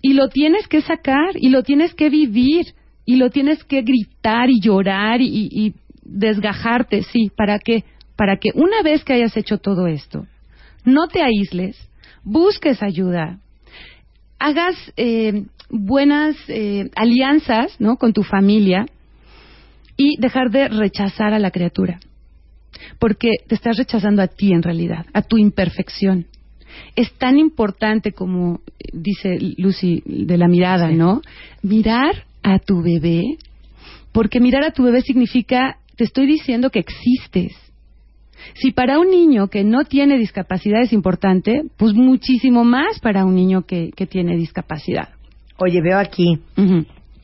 Y 0.01 0.13
lo 0.13 0.29
tienes 0.29 0.69
que 0.69 0.83
sacar, 0.83 1.31
y 1.35 1.49
lo 1.49 1.63
tienes 1.65 1.95
que 1.95 2.09
vivir, 2.09 2.67
y 3.05 3.17
lo 3.17 3.31
tienes 3.31 3.65
que 3.65 3.83
gritar 3.83 4.49
y 4.51 4.61
llorar 4.61 5.21
y, 5.21 5.49
y 5.51 5.75
desgajarte, 6.09 7.03
sí. 7.03 7.31
¿Para 7.35 7.59
qué? 7.59 7.85
Para 8.17 8.39
que 8.39 8.51
una 8.55 8.83
vez 8.83 9.05
que 9.05 9.15
hayas 9.15 9.37
hecho 9.37 9.59
todo 9.59 9.87
esto, 9.87 10.27
no 10.85 11.09
te 11.09 11.23
aísles, 11.23 11.77
busques 12.23 12.83
ayuda, 12.83 13.39
hagas 14.39 14.77
eh, 14.97 15.45
buenas 15.71 16.37
eh, 16.49 16.91
alianzas 16.95 17.77
¿no? 17.81 17.97
con 17.97 18.13
tu 18.13 18.23
familia 18.23 18.87
y 19.97 20.17
dejar 20.21 20.51
de 20.51 20.69
rechazar 20.69 21.35
a 21.35 21.39
la 21.39 21.51
criatura. 21.51 22.01
Porque 22.99 23.31
te 23.47 23.55
estás 23.55 23.79
rechazando 23.79 24.23
a 24.23 24.29
ti 24.29 24.53
en 24.53 24.63
realidad, 24.63 25.07
a 25.13 25.23
tu 25.23 25.39
imperfección. 25.39 26.27
Es 26.95 27.13
tan 27.15 27.39
importante 27.39 28.13
como 28.13 28.61
eh, 28.79 28.91
dice 28.93 29.39
Lucy 29.57 30.03
de 30.05 30.37
la 30.37 30.49
mirada, 30.49 30.91
¿no? 30.91 31.23
Mirar 31.63 32.27
a 32.43 32.59
tu 32.59 32.83
bebé, 32.83 33.39
porque 34.13 34.41
mirar 34.41 34.65
a 34.65 34.73
tu 34.73 34.83
bebé 34.83 35.01
significa, 35.01 35.79
te 35.97 36.05
estoy 36.05 36.27
diciendo 36.27 36.71
que 36.71 36.79
existes. 36.81 37.53
Si 38.55 38.71
para 38.71 38.99
un 38.99 39.11
niño 39.11 39.49
que 39.49 39.65
no 39.65 39.85
tiene 39.85 40.19
discapacidad 40.19 40.83
es 40.83 40.93
importante, 40.93 41.63
pues 41.77 41.95
muchísimo 41.95 42.65
más 42.65 43.01
para 43.01 43.25
un 43.25 43.35
niño 43.35 43.63
que, 43.67 43.91
que 43.97 44.07
tiene 44.07 44.37
discapacidad. 44.37 45.09
Oye, 45.59 45.81
veo 45.83 45.99
aquí 45.99 46.39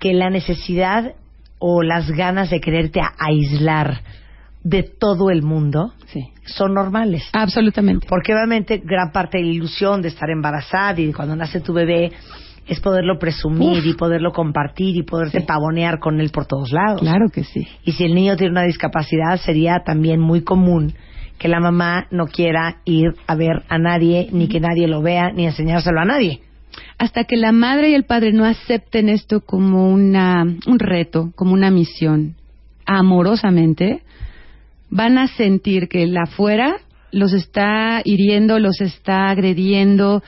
que 0.01 0.15
la 0.15 0.31
necesidad 0.31 1.15
o 1.59 1.83
las 1.83 2.11
ganas 2.11 2.51
de 2.51 2.61
quererte 2.61 3.01
a- 3.01 3.13
aislar 3.19 4.01
de 4.65 4.83
todo 4.85 5.31
el 5.31 5.43
mundo 5.43 5.93
Sí. 6.07 6.29
son 6.47 6.73
normales. 6.75 7.29
Absolutamente. 7.33 8.07
Porque 8.09 8.33
obviamente 8.33 8.79
gran 8.85 9.13
parte 9.13 9.39
de 9.39 9.45
la 9.45 9.51
ilusión 9.53 10.03
de 10.03 10.09
estar 10.09 10.31
embarazada 10.31 11.01
y 11.01 11.13
cuando 11.13 11.37
nace 11.37 11.61
tu 11.61 11.73
bebé 11.73 12.11
es 12.67 12.81
poderlo 12.81 13.19
presumir 13.19 13.79
Uf. 13.81 13.87
y 13.87 13.95
poderlo 13.95 14.33
compartir 14.33 14.97
y 14.97 15.03
poderte 15.03 15.41
Sí. 15.41 15.47
pavonear 15.47 15.99
con 15.99 16.21
él 16.21 16.31
por 16.31 16.47
todos 16.47 16.71
lados. 16.73 17.01
Claro 17.01 17.29
que 17.33 17.45
sí. 17.45 17.67
Y 17.85 17.93
si 17.93 18.05
el 18.05 18.15
niño 18.15 18.37
tiene 18.37 18.53
una 18.53 18.63
discapacidad, 18.63 19.37
sería 19.39 19.83
también 19.85 20.21
muy 20.21 20.43
común 20.43 20.95
que 21.39 21.49
la 21.49 21.59
mamá 21.59 22.07
no 22.13 22.27
quiera 22.29 22.77
ir 22.85 23.15
a 23.27 23.35
ver 23.35 23.65
a 23.69 23.77
nadie, 23.79 24.29
ni 24.31 24.47
que 24.47 24.61
nadie 24.61 24.87
lo 24.87 25.03
vea, 25.03 25.33
ni 25.33 25.45
enseñárselo 25.47 26.01
a 26.01 26.05
nadie. 26.05 26.41
Hasta 26.99 27.25
que 27.25 27.37
la 27.37 27.51
madre 27.51 27.91
y 27.91 27.95
el 27.95 28.05
padre 28.05 28.33
no 28.33 28.45
acepten 28.45 29.09
esto 29.09 29.41
como 29.41 29.91
una, 29.91 30.43
un 30.45 30.79
reto, 30.79 31.33
como 31.35 31.53
una 31.53 31.71
misión, 31.73 32.37
amorosamente, 32.87 34.03
van 34.89 35.19
a 35.19 35.27
sentir 35.27 35.89
que 35.89 36.05
el 36.05 36.17
afuera 36.17 36.77
los 37.11 37.33
está 37.33 38.01
hiriendo, 38.05 38.59
los 38.59 38.81
está 38.81 39.29
agrediendo. 39.29 40.23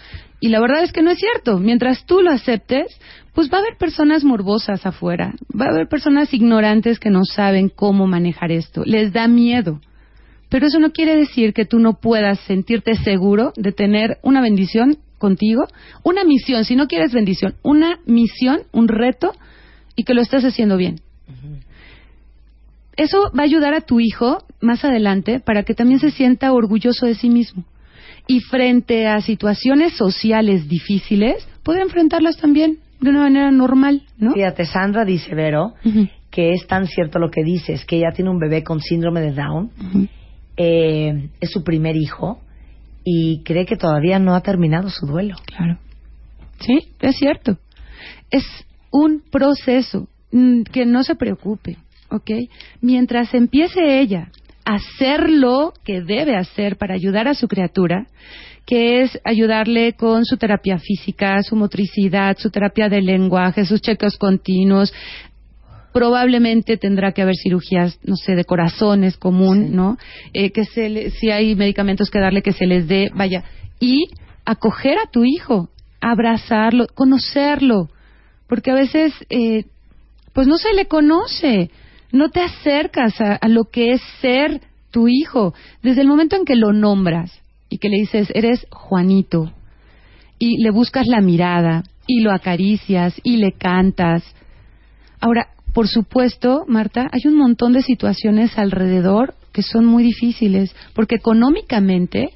Y 0.44 0.48
la 0.48 0.60
verdad 0.60 0.84
es 0.84 0.92
que 0.92 1.00
no 1.00 1.10
es 1.10 1.18
cierto. 1.18 1.58
Mientras 1.58 2.04
tú 2.04 2.20
lo 2.20 2.30
aceptes, 2.30 3.00
pues 3.32 3.50
va 3.50 3.56
a 3.56 3.60
haber 3.62 3.78
personas 3.78 4.24
morbosas 4.24 4.84
afuera. 4.84 5.32
Va 5.58 5.64
a 5.64 5.70
haber 5.70 5.88
personas 5.88 6.34
ignorantes 6.34 7.00
que 7.00 7.08
no 7.08 7.24
saben 7.24 7.70
cómo 7.70 8.06
manejar 8.06 8.52
esto. 8.52 8.82
Les 8.84 9.10
da 9.10 9.26
miedo. 9.26 9.80
Pero 10.50 10.66
eso 10.66 10.78
no 10.80 10.92
quiere 10.92 11.16
decir 11.16 11.54
que 11.54 11.64
tú 11.64 11.78
no 11.78 11.94
puedas 11.94 12.40
sentirte 12.40 12.94
seguro 12.94 13.54
de 13.56 13.72
tener 13.72 14.18
una 14.20 14.42
bendición 14.42 14.98
contigo, 15.16 15.62
una 16.02 16.24
misión, 16.24 16.66
si 16.66 16.76
no 16.76 16.88
quieres 16.88 17.14
bendición, 17.14 17.54
una 17.62 18.00
misión, 18.04 18.64
un 18.70 18.88
reto 18.88 19.32
y 19.96 20.04
que 20.04 20.12
lo 20.12 20.20
estás 20.20 20.44
haciendo 20.44 20.76
bien. 20.76 21.00
Eso 22.98 23.32
va 23.34 23.44
a 23.44 23.46
ayudar 23.46 23.72
a 23.72 23.80
tu 23.80 23.98
hijo 23.98 24.44
más 24.60 24.84
adelante 24.84 25.40
para 25.40 25.62
que 25.62 25.72
también 25.72 26.00
se 26.00 26.10
sienta 26.10 26.52
orgulloso 26.52 27.06
de 27.06 27.14
sí 27.14 27.30
mismo. 27.30 27.64
Y 28.26 28.40
frente 28.40 29.06
a 29.06 29.20
situaciones 29.20 29.94
sociales 29.96 30.68
difíciles, 30.68 31.46
puede 31.62 31.82
enfrentarlas 31.82 32.36
también 32.36 32.78
de 33.00 33.10
una 33.10 33.20
manera 33.20 33.50
normal, 33.50 34.02
¿no? 34.18 34.32
Fíjate, 34.32 34.64
Sandra 34.64 35.04
dice, 35.04 35.34
Vero, 35.34 35.74
que 36.30 36.52
es 36.52 36.66
tan 36.66 36.86
cierto 36.86 37.18
lo 37.18 37.30
que 37.30 37.42
dices, 37.44 37.84
que 37.84 37.96
ella 37.96 38.12
tiene 38.14 38.30
un 38.30 38.38
bebé 38.38 38.62
con 38.64 38.80
síndrome 38.80 39.20
de 39.20 39.32
Down, 39.32 39.70
eh, 40.56 41.28
es 41.40 41.50
su 41.50 41.62
primer 41.64 41.96
hijo 41.96 42.40
y 43.04 43.42
cree 43.44 43.66
que 43.66 43.76
todavía 43.76 44.18
no 44.18 44.34
ha 44.34 44.40
terminado 44.40 44.88
su 44.88 45.06
duelo. 45.06 45.36
Claro. 45.46 45.78
Sí, 46.60 46.78
es 47.00 47.16
cierto. 47.16 47.58
Es 48.30 48.44
un 48.90 49.22
proceso. 49.30 50.08
mm, 50.32 50.62
Que 50.62 50.86
no 50.86 51.02
se 51.04 51.14
preocupe, 51.14 51.76
¿ok? 52.10 52.30
Mientras 52.80 53.34
empiece 53.34 54.00
ella 54.00 54.30
hacer 54.64 55.28
lo 55.30 55.72
que 55.84 56.00
debe 56.00 56.36
hacer 56.36 56.76
para 56.76 56.94
ayudar 56.94 57.28
a 57.28 57.34
su 57.34 57.48
criatura, 57.48 58.06
que 58.66 59.02
es 59.02 59.18
ayudarle 59.24 59.92
con 59.92 60.24
su 60.24 60.36
terapia 60.38 60.78
física, 60.78 61.42
su 61.42 61.54
motricidad, 61.54 62.36
su 62.38 62.50
terapia 62.50 62.88
de 62.88 63.02
lenguaje, 63.02 63.66
sus 63.66 63.80
chequeos 63.82 64.16
continuos, 64.16 64.92
probablemente 65.92 66.76
tendrá 66.76 67.12
que 67.12 67.22
haber 67.22 67.36
cirugías, 67.36 67.98
no 68.02 68.16
sé, 68.16 68.34
de 68.34 68.44
corazones 68.44 69.16
común, 69.16 69.66
Sí. 69.68 69.74
¿no? 69.76 69.96
Eh, 70.32 70.50
que 70.50 70.64
se 70.64 70.88
le- 70.88 71.10
si 71.10 71.30
hay 71.30 71.54
medicamentos 71.54 72.10
que 72.10 72.18
darle, 72.18 72.42
que 72.42 72.52
se 72.52 72.66
les 72.66 72.88
dé, 72.88 73.10
vaya. 73.14 73.44
Y 73.80 74.06
acoger 74.44 74.98
a 74.98 75.10
tu 75.10 75.24
hijo, 75.24 75.68
abrazarlo, 76.00 76.86
conocerlo, 76.94 77.90
porque 78.48 78.70
a 78.72 78.74
veces, 78.74 79.12
eh, 79.30 79.64
pues 80.32 80.46
no 80.48 80.56
se 80.58 80.72
le 80.72 80.86
conoce, 80.86 81.70
no 82.14 82.30
te 82.30 82.40
acercas 82.40 83.20
a, 83.20 83.46
lo 83.48 83.64
que 83.64 83.92
es 83.92 84.00
ser 84.20 84.60
tu 84.90 85.08
hijo. 85.08 85.52
Desde 85.82 86.00
el 86.00 86.08
momento 86.08 86.36
en 86.36 86.44
que 86.44 86.56
lo 86.56 86.72
nombras 86.72 87.42
y 87.68 87.78
que 87.78 87.88
le 87.88 87.98
dices, 87.98 88.28
eres 88.34 88.66
Juanito, 88.70 89.52
y 90.38 90.62
le 90.62 90.70
buscas 90.70 91.06
la 91.06 91.20
mirada, 91.20 91.84
y 92.06 92.20
lo 92.20 92.32
acaricias, 92.32 93.20
y 93.22 93.36
le 93.36 93.52
cantas, 93.52 94.24
Ahora, 95.24 95.48
por 95.72 95.88
supuesto, 95.88 96.66
Marta, 96.68 97.08
hay 97.10 97.22
un 97.26 97.38
montón 97.38 97.72
de 97.72 97.80
situaciones 97.80 98.58
alrededor 98.58 99.34
que 99.52 99.62
son 99.62 99.86
muy 99.86 100.02
difíciles, 100.02 100.76
porque 100.92 101.14
económicamente 101.14 102.28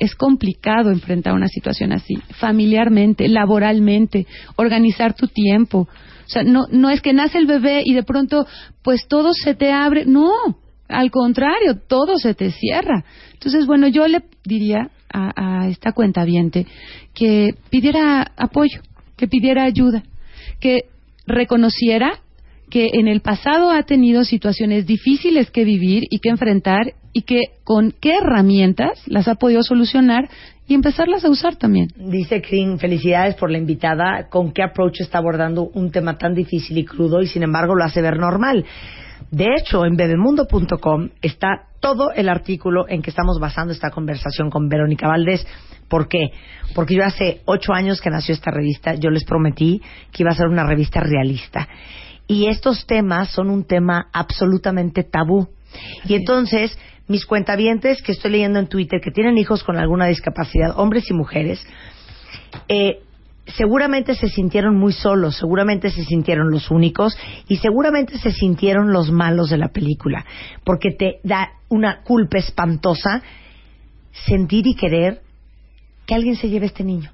es 0.00 0.16
complicado 0.16 0.90
enfrentar 0.90 1.34
una 1.34 1.46
situación 1.46 1.92
así, 1.92 2.14
familiarmente, 2.40 3.28
laboralmente, 3.28 4.26
organizar 4.56 5.14
tu 5.14 5.28
tiempo. 5.28 5.88
O 6.26 6.28
sea, 6.28 6.42
no, 6.42 6.66
no 6.70 6.90
es 6.90 7.00
que 7.00 7.12
nace 7.12 7.38
el 7.38 7.46
bebé 7.46 7.82
y 7.84 7.94
de 7.94 8.02
pronto, 8.02 8.46
pues 8.82 9.06
todo 9.08 9.32
se 9.34 9.54
te 9.54 9.72
abre. 9.72 10.04
No, 10.06 10.32
al 10.88 11.10
contrario, 11.10 11.78
todo 11.86 12.18
se 12.18 12.34
te 12.34 12.50
cierra. 12.50 13.04
Entonces, 13.32 13.66
bueno, 13.66 13.88
yo 13.88 14.06
le 14.06 14.22
diría 14.44 14.90
a, 15.12 15.62
a 15.64 15.68
esta 15.68 15.92
cuenta 15.92 16.24
que 17.14 17.54
pidiera 17.70 18.32
apoyo, 18.36 18.80
que 19.16 19.28
pidiera 19.28 19.64
ayuda, 19.64 20.02
que 20.60 20.86
reconociera 21.26 22.20
que 22.70 22.90
en 22.94 23.06
el 23.06 23.20
pasado 23.20 23.70
ha 23.70 23.82
tenido 23.82 24.24
situaciones 24.24 24.86
difíciles 24.86 25.50
que 25.50 25.64
vivir 25.64 26.04
y 26.08 26.20
que 26.20 26.30
enfrentar 26.30 26.94
y 27.12 27.22
que 27.22 27.40
con 27.64 27.92
qué 28.00 28.16
herramientas 28.16 29.02
las 29.06 29.28
ha 29.28 29.34
podido 29.34 29.62
solucionar 29.62 30.28
y 30.66 30.74
empezarlas 30.74 31.24
a 31.24 31.30
usar 31.30 31.56
también. 31.56 31.88
Dice 31.96 32.40
Kring, 32.40 32.78
felicidades 32.78 33.34
por 33.34 33.50
la 33.50 33.58
invitada, 33.58 34.28
con 34.30 34.52
qué 34.52 34.62
approach 34.62 35.00
está 35.00 35.18
abordando 35.18 35.70
un 35.74 35.90
tema 35.90 36.16
tan 36.16 36.34
difícil 36.34 36.78
y 36.78 36.84
crudo 36.84 37.20
y 37.20 37.26
sin 37.26 37.42
embargo 37.42 37.74
lo 37.74 37.84
hace 37.84 38.00
ver 38.00 38.18
normal. 38.18 38.64
De 39.30 39.48
hecho, 39.56 39.84
en 39.84 39.96
bebemundo.com 39.96 41.10
está 41.20 41.68
todo 41.80 42.12
el 42.12 42.28
artículo 42.28 42.88
en 42.88 43.02
que 43.02 43.10
estamos 43.10 43.38
basando 43.40 43.72
esta 43.72 43.90
conversación 43.90 44.50
con 44.50 44.68
Verónica 44.68 45.08
Valdés. 45.08 45.46
¿Por 45.88 46.08
qué? 46.08 46.30
Porque 46.74 46.94
yo 46.94 47.04
hace 47.04 47.42
ocho 47.44 47.72
años 47.72 48.00
que 48.00 48.10
nació 48.10 48.34
esta 48.34 48.50
revista, 48.50 48.94
yo 48.94 49.10
les 49.10 49.24
prometí 49.24 49.82
que 50.10 50.22
iba 50.22 50.30
a 50.30 50.36
ser 50.36 50.48
una 50.48 50.64
revista 50.64 51.00
realista. 51.00 51.68
Y 52.26 52.46
estos 52.46 52.86
temas 52.86 53.30
son 53.30 53.50
un 53.50 53.64
tema 53.64 54.08
absolutamente 54.12 55.02
tabú. 55.02 55.48
Y 56.04 56.14
entonces, 56.14 56.78
mis 57.12 57.26
cuentavientes 57.26 58.00
que 58.00 58.12
estoy 58.12 58.30
leyendo 58.30 58.58
en 58.58 58.68
Twitter, 58.68 58.98
que 59.02 59.10
tienen 59.10 59.36
hijos 59.36 59.62
con 59.62 59.76
alguna 59.76 60.06
discapacidad, 60.06 60.78
hombres 60.78 61.10
y 61.10 61.12
mujeres, 61.14 61.62
eh, 62.68 63.00
seguramente 63.46 64.14
se 64.14 64.28
sintieron 64.28 64.76
muy 64.76 64.94
solos, 64.94 65.36
seguramente 65.36 65.90
se 65.90 66.04
sintieron 66.04 66.50
los 66.50 66.70
únicos 66.70 67.14
y 67.48 67.58
seguramente 67.58 68.16
se 68.16 68.32
sintieron 68.32 68.94
los 68.94 69.10
malos 69.10 69.50
de 69.50 69.58
la 69.58 69.68
película, 69.68 70.24
porque 70.64 70.92
te 70.92 71.20
da 71.22 71.50
una 71.68 72.00
culpa 72.02 72.38
espantosa 72.38 73.22
sentir 74.12 74.66
y 74.66 74.74
querer 74.74 75.20
que 76.06 76.14
alguien 76.14 76.36
se 76.36 76.48
lleve 76.48 76.64
a 76.64 76.68
este 76.68 76.82
niño 76.82 77.12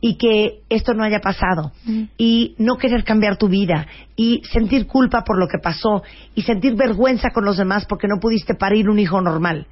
y 0.00 0.16
que 0.16 0.62
esto 0.68 0.94
no 0.94 1.04
haya 1.04 1.20
pasado. 1.20 1.72
Y 2.16 2.54
no 2.58 2.76
querer 2.76 3.04
cambiar 3.04 3.36
tu 3.36 3.48
vida 3.48 3.86
y 4.16 4.42
sentir 4.50 4.86
culpa 4.86 5.22
por 5.24 5.38
lo 5.38 5.46
que 5.46 5.58
pasó 5.58 6.02
y 6.34 6.42
sentir 6.42 6.74
vergüenza 6.74 7.30
con 7.30 7.44
los 7.44 7.56
demás 7.56 7.84
porque 7.86 8.08
no 8.08 8.18
pudiste 8.20 8.54
parir 8.54 8.88
un 8.88 8.98
hijo 8.98 9.20
normal. 9.20 9.66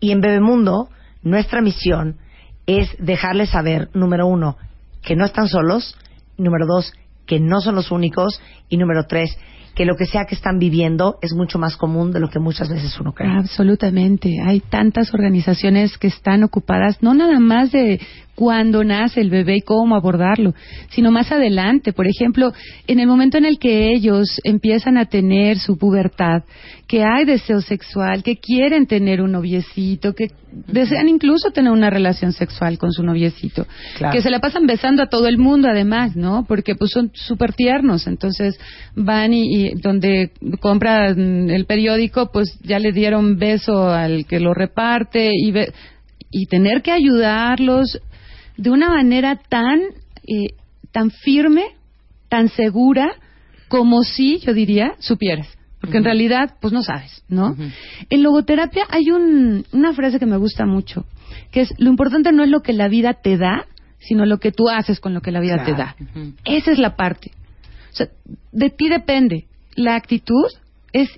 Y 0.00 0.12
en 0.12 0.20
Bebemundo, 0.20 0.88
nuestra 1.22 1.60
misión 1.60 2.16
es 2.66 2.88
dejarles 2.98 3.50
saber, 3.50 3.90
número 3.94 4.26
uno, 4.26 4.56
que 5.02 5.16
no 5.16 5.24
están 5.24 5.48
solos, 5.48 5.96
número 6.38 6.66
dos, 6.66 6.92
que 7.26 7.40
no 7.40 7.60
son 7.60 7.74
los 7.74 7.90
únicos 7.90 8.40
y 8.68 8.76
número 8.76 9.04
tres, 9.06 9.36
que 9.80 9.86
lo 9.86 9.96
que 9.96 10.04
sea 10.04 10.26
que 10.26 10.34
están 10.34 10.58
viviendo 10.58 11.16
es 11.22 11.32
mucho 11.32 11.58
más 11.58 11.78
común 11.78 12.12
de 12.12 12.20
lo 12.20 12.28
que 12.28 12.38
muchas 12.38 12.68
veces 12.68 13.00
uno 13.00 13.14
cree. 13.14 13.30
Absolutamente. 13.30 14.36
Hay 14.44 14.60
tantas 14.60 15.14
organizaciones 15.14 15.96
que 15.96 16.08
están 16.08 16.44
ocupadas 16.44 17.02
no 17.02 17.14
nada 17.14 17.40
más 17.40 17.72
de 17.72 17.98
cuándo 18.34 18.84
nace 18.84 19.22
el 19.22 19.30
bebé 19.30 19.56
y 19.56 19.60
cómo 19.62 19.96
abordarlo, 19.96 20.52
sino 20.90 21.10
más 21.10 21.32
adelante. 21.32 21.94
Por 21.94 22.06
ejemplo, 22.06 22.52
en 22.86 23.00
el 23.00 23.06
momento 23.06 23.38
en 23.38 23.46
el 23.46 23.58
que 23.58 23.90
ellos 23.94 24.38
empiezan 24.44 24.98
a 24.98 25.06
tener 25.06 25.58
su 25.58 25.78
pubertad, 25.78 26.42
que 26.86 27.02
hay 27.02 27.24
deseo 27.24 27.62
sexual, 27.62 28.22
que 28.22 28.36
quieren 28.36 28.86
tener 28.86 29.22
un 29.22 29.32
noviecito, 29.32 30.12
que 30.14 30.28
desean 30.52 31.08
incluso 31.08 31.50
tener 31.50 31.72
una 31.72 31.90
relación 31.90 32.32
sexual 32.32 32.78
con 32.78 32.92
su 32.92 33.02
noviecito, 33.02 33.66
que 34.12 34.22
se 34.22 34.30
la 34.30 34.40
pasan 34.40 34.66
besando 34.66 35.02
a 35.02 35.08
todo 35.08 35.28
el 35.28 35.38
mundo 35.38 35.68
además, 35.68 36.16
¿no? 36.16 36.44
Porque 36.46 36.74
pues 36.74 36.90
son 36.90 37.10
súper 37.14 37.52
tiernos, 37.52 38.06
entonces 38.06 38.58
van 38.94 39.32
y, 39.32 39.70
donde 39.74 40.32
compran 40.60 41.50
el 41.50 41.66
periódico, 41.66 42.30
pues 42.32 42.58
ya 42.62 42.78
le 42.78 42.92
dieron 42.92 43.38
beso 43.38 43.88
al 43.88 44.26
que 44.26 44.40
lo 44.40 44.54
reparte 44.54 45.30
y 45.32 45.52
y 46.32 46.46
tener 46.46 46.82
que 46.82 46.92
ayudarlos 46.92 47.98
de 48.56 48.70
una 48.70 48.90
manera 48.90 49.40
tan, 49.48 49.80
eh, 50.26 50.54
tan 50.92 51.10
firme, 51.10 51.64
tan 52.28 52.48
segura, 52.48 53.10
como 53.68 54.02
si, 54.02 54.38
yo 54.38 54.52
diría, 54.52 54.94
supieras. 54.98 55.48
Porque 55.80 55.96
en 55.96 56.04
realidad, 56.04 56.56
pues 56.60 56.72
no 56.72 56.82
sabes, 56.82 57.24
¿no? 57.28 57.56
En 58.10 58.22
logoterapia 58.22 58.84
hay 58.90 59.10
un, 59.10 59.64
una 59.72 59.92
frase 59.94 60.18
que 60.18 60.26
me 60.26 60.36
gusta 60.36 60.66
mucho, 60.66 61.06
que 61.50 61.62
es, 61.62 61.74
lo 61.78 61.88
importante 61.88 62.32
no 62.32 62.44
es 62.44 62.50
lo 62.50 62.60
que 62.60 62.74
la 62.74 62.88
vida 62.88 63.14
te 63.14 63.38
da, 63.38 63.66
sino 63.98 64.26
lo 64.26 64.38
que 64.38 64.52
tú 64.52 64.68
haces 64.68 65.00
con 65.00 65.14
lo 65.14 65.20
que 65.22 65.30
la 65.30 65.40
vida 65.40 65.64
te 65.64 65.72
da. 65.72 65.96
Esa 66.44 66.72
es 66.72 66.78
la 66.78 66.96
parte. 66.96 67.30
O 67.92 67.96
sea, 67.96 68.08
de 68.52 68.70
ti 68.70 68.88
depende. 68.88 69.46
La 69.74 69.94
actitud 69.94 70.46
es 70.92 71.08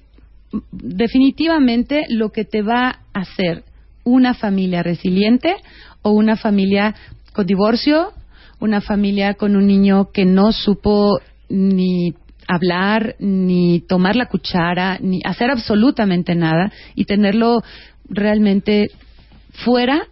definitivamente 0.71 2.05
lo 2.09 2.31
que 2.31 2.45
te 2.45 2.63
va 2.63 3.01
a 3.13 3.21
hacer 3.21 3.65
una 4.05 4.35
familia 4.35 4.83
resiliente 4.83 5.55
o 6.03 6.11
una 6.11 6.37
familia 6.37 6.95
con 7.33 7.47
divorcio, 7.47 8.13
una 8.61 8.81
familia 8.81 9.35
con 9.35 9.57
un 9.57 9.67
niño 9.67 10.11
que 10.13 10.25
no 10.25 10.53
supo 10.53 11.19
ni 11.49 12.15
hablar, 12.49 13.17
ni 13.19 13.81
tomar 13.81 14.17
la 14.17 14.27
cuchara, 14.27 14.99
ni 15.01 15.21
hacer 15.25 15.51
absolutamente 15.51 16.35
nada 16.35 16.73
y 16.95 17.05
tenerlo 17.05 17.63
realmente 18.09 18.91
fuera 19.65 20.07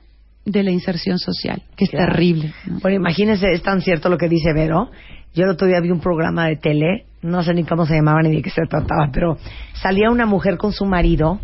de 0.44 0.62
la 0.62 0.70
inserción 0.70 1.18
social, 1.18 1.62
que 1.76 1.84
es 1.84 1.90
terrible. 1.90 2.52
Bueno, 2.82 2.96
imagínense, 2.96 3.52
es 3.52 3.62
tan 3.62 3.80
cierto 3.82 4.08
lo 4.08 4.18
que 4.18 4.28
dice 4.28 4.52
Vero. 4.52 4.90
Yo 5.34 5.44
el 5.44 5.50
otro 5.50 5.68
día 5.68 5.80
vi 5.80 5.90
un 5.90 6.00
programa 6.00 6.46
de 6.46 6.56
tele, 6.56 7.04
no 7.22 7.42
sé 7.42 7.54
ni 7.54 7.64
cómo 7.64 7.86
se 7.86 7.94
llamaba 7.94 8.22
ni 8.22 8.34
de 8.34 8.42
qué 8.42 8.50
se 8.50 8.62
trataba, 8.68 9.10
pero 9.12 9.36
salía 9.74 10.10
una 10.10 10.26
mujer 10.26 10.56
con 10.56 10.72
su 10.72 10.86
marido. 10.86 11.40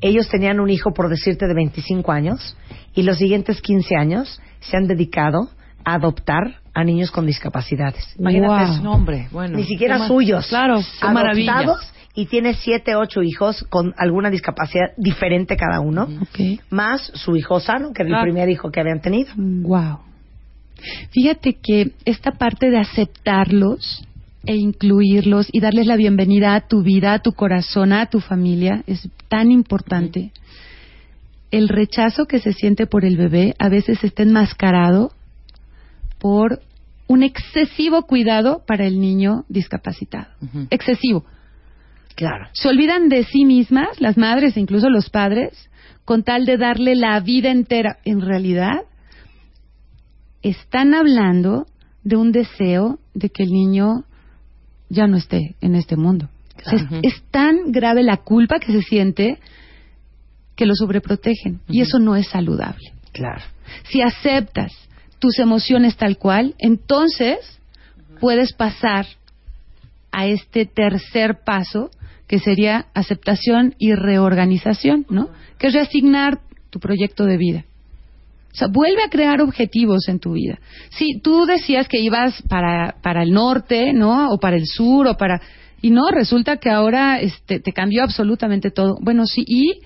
Ellos 0.00 0.28
tenían 0.28 0.58
un 0.58 0.70
hijo, 0.70 0.92
por 0.92 1.08
decirte, 1.08 1.46
de 1.46 1.54
25 1.54 2.10
años, 2.10 2.56
y 2.94 3.04
los 3.04 3.18
siguientes 3.18 3.60
15 3.60 3.94
años 3.96 4.40
se 4.60 4.76
han 4.76 4.88
dedicado 4.88 5.50
a 5.84 5.94
adoptar 5.94 6.61
a 6.74 6.84
niños 6.84 7.10
con 7.10 7.26
discapacidades. 7.26 8.14
Imagínate 8.18 8.76
su 8.76 8.82
nombre. 8.82 9.28
Bueno, 9.30 9.56
Ni 9.56 9.64
siquiera 9.64 10.06
suyos. 10.06 10.46
Claro, 10.48 10.80
adoptados 11.00 11.80
y 12.14 12.26
tiene 12.26 12.54
siete, 12.54 12.94
ocho 12.94 13.22
hijos 13.22 13.64
con 13.68 13.94
alguna 13.96 14.30
discapacidad 14.30 14.92
diferente 14.96 15.56
cada 15.56 15.80
uno, 15.80 16.08
más 16.70 17.10
su 17.14 17.36
hijo 17.36 17.60
sano, 17.60 17.92
que 17.92 18.02
era 18.02 18.18
el 18.18 18.24
primer 18.24 18.48
hijo 18.48 18.70
que 18.70 18.80
habían 18.80 19.00
tenido. 19.00 19.30
Wow. 19.36 20.00
Fíjate 21.10 21.54
que 21.54 21.92
esta 22.04 22.32
parte 22.32 22.70
de 22.70 22.78
aceptarlos 22.78 24.04
e 24.44 24.56
incluirlos 24.56 25.48
y 25.52 25.60
darles 25.60 25.86
la 25.86 25.96
bienvenida 25.96 26.54
a 26.54 26.66
tu 26.66 26.82
vida, 26.82 27.14
a 27.14 27.20
tu 27.20 27.32
corazón, 27.32 27.92
a 27.92 28.06
tu 28.06 28.20
familia, 28.20 28.82
es 28.86 29.08
tan 29.28 29.50
importante 29.50 30.32
el 31.52 31.68
rechazo 31.68 32.24
que 32.24 32.40
se 32.40 32.52
siente 32.54 32.86
por 32.86 33.04
el 33.04 33.16
bebé 33.16 33.54
a 33.58 33.68
veces 33.68 34.02
está 34.02 34.24
enmascarado 34.24 35.12
por 36.22 36.60
un 37.08 37.24
excesivo 37.24 38.04
cuidado 38.04 38.62
para 38.64 38.86
el 38.86 39.00
niño 39.00 39.44
discapacitado. 39.48 40.28
Excesivo. 40.70 41.24
Claro. 42.14 42.46
Se 42.52 42.68
olvidan 42.68 43.08
de 43.08 43.24
sí 43.24 43.44
mismas, 43.44 44.00
las 44.00 44.16
madres 44.16 44.56
e 44.56 44.60
incluso 44.60 44.88
los 44.88 45.10
padres, 45.10 45.68
con 46.04 46.22
tal 46.22 46.46
de 46.46 46.58
darle 46.58 46.94
la 46.94 47.18
vida 47.18 47.50
entera. 47.50 47.98
En 48.04 48.20
realidad, 48.20 48.82
están 50.42 50.94
hablando 50.94 51.66
de 52.04 52.16
un 52.16 52.30
deseo 52.30 53.00
de 53.14 53.30
que 53.30 53.42
el 53.42 53.50
niño 53.50 54.04
ya 54.90 55.08
no 55.08 55.16
esté 55.16 55.56
en 55.60 55.74
este 55.74 55.96
mundo. 55.96 56.28
es, 57.02 57.20
tan 57.32 57.72
grave 57.72 58.04
la 58.04 58.18
culpa 58.18 58.60
que 58.60 58.70
se 58.70 58.82
siente 58.82 59.40
que 60.54 60.66
lo 60.66 60.76
sobreprotegen. 60.76 61.62
Y 61.68 61.80
eso 61.80 61.98
no 61.98 62.14
es 62.14 62.28
saludable. 62.28 62.92
Claro. 63.10 63.42
Si 63.90 64.00
aceptas 64.00 64.70
tus 65.22 65.38
emociones 65.38 65.96
tal 65.96 66.18
cual, 66.18 66.56
entonces 66.58 67.38
puedes 68.20 68.52
pasar 68.54 69.06
a 70.10 70.26
este 70.26 70.66
tercer 70.66 71.44
paso, 71.44 71.90
que 72.26 72.40
sería 72.40 72.86
aceptación 72.92 73.76
y 73.78 73.94
reorganización, 73.94 75.06
¿no? 75.10 75.28
Que 75.58 75.68
es 75.68 75.74
reasignar 75.74 76.40
tu 76.70 76.80
proyecto 76.80 77.24
de 77.24 77.36
vida. 77.36 77.64
O 78.52 78.56
sea, 78.56 78.66
vuelve 78.66 79.04
a 79.04 79.10
crear 79.10 79.40
objetivos 79.40 80.08
en 80.08 80.18
tu 80.18 80.32
vida. 80.32 80.58
Si 80.90 81.20
tú 81.20 81.46
decías 81.46 81.86
que 81.86 82.00
ibas 82.00 82.42
para, 82.48 82.96
para 83.00 83.22
el 83.22 83.30
norte, 83.30 83.92
¿no? 83.92 84.28
O 84.32 84.40
para 84.40 84.56
el 84.56 84.66
sur, 84.66 85.06
o 85.06 85.16
para... 85.16 85.40
Y 85.80 85.90
no, 85.90 86.10
resulta 86.10 86.56
que 86.56 86.68
ahora 86.68 87.20
este, 87.20 87.60
te 87.60 87.72
cambió 87.72 88.02
absolutamente 88.02 88.72
todo. 88.72 88.96
Bueno, 89.00 89.24
sí, 89.24 89.44
y 89.46 89.82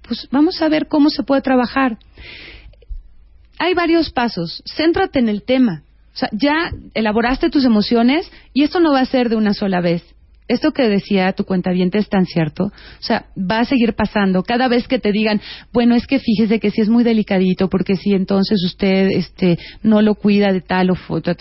pues 0.00 0.26
vamos 0.30 0.62
a 0.62 0.70
ver 0.70 0.88
cómo 0.88 1.10
se 1.10 1.22
puede 1.22 1.42
trabajar. 1.42 1.98
Hay 3.58 3.74
varios 3.74 4.10
pasos. 4.10 4.62
Céntrate 4.66 5.18
en 5.18 5.28
el 5.28 5.42
tema. 5.42 5.82
Ya 6.32 6.70
elaboraste 6.94 7.50
tus 7.50 7.64
emociones 7.64 8.30
y 8.52 8.62
esto 8.62 8.78
no 8.78 8.92
va 8.92 9.00
a 9.00 9.06
ser 9.06 9.28
de 9.28 9.36
una 9.36 9.52
sola 9.52 9.80
vez 9.80 10.13
esto 10.46 10.72
que 10.72 10.88
decía 10.88 11.32
tu 11.32 11.44
cuenta 11.44 11.72
es 11.72 12.08
tan 12.08 12.26
cierto. 12.26 12.64
O 12.64 13.02
sea, 13.02 13.26
va 13.38 13.60
a 13.60 13.64
seguir 13.64 13.94
pasando. 13.94 14.42
Cada 14.42 14.68
vez 14.68 14.86
que 14.86 14.98
te 14.98 15.10
digan, 15.10 15.40
bueno, 15.72 15.94
es 15.94 16.06
que 16.06 16.18
fíjese 16.18 16.60
que 16.60 16.70
si 16.70 16.82
es 16.82 16.88
muy 16.88 17.02
delicadito, 17.02 17.68
porque 17.68 17.96
si 17.96 18.12
entonces 18.12 18.62
usted 18.64 19.08
este, 19.12 19.58
no 19.82 20.02
lo 20.02 20.14
cuida 20.14 20.52
de 20.52 20.60
tal 20.60 20.90
o 20.90 20.94
foto, 20.94 21.32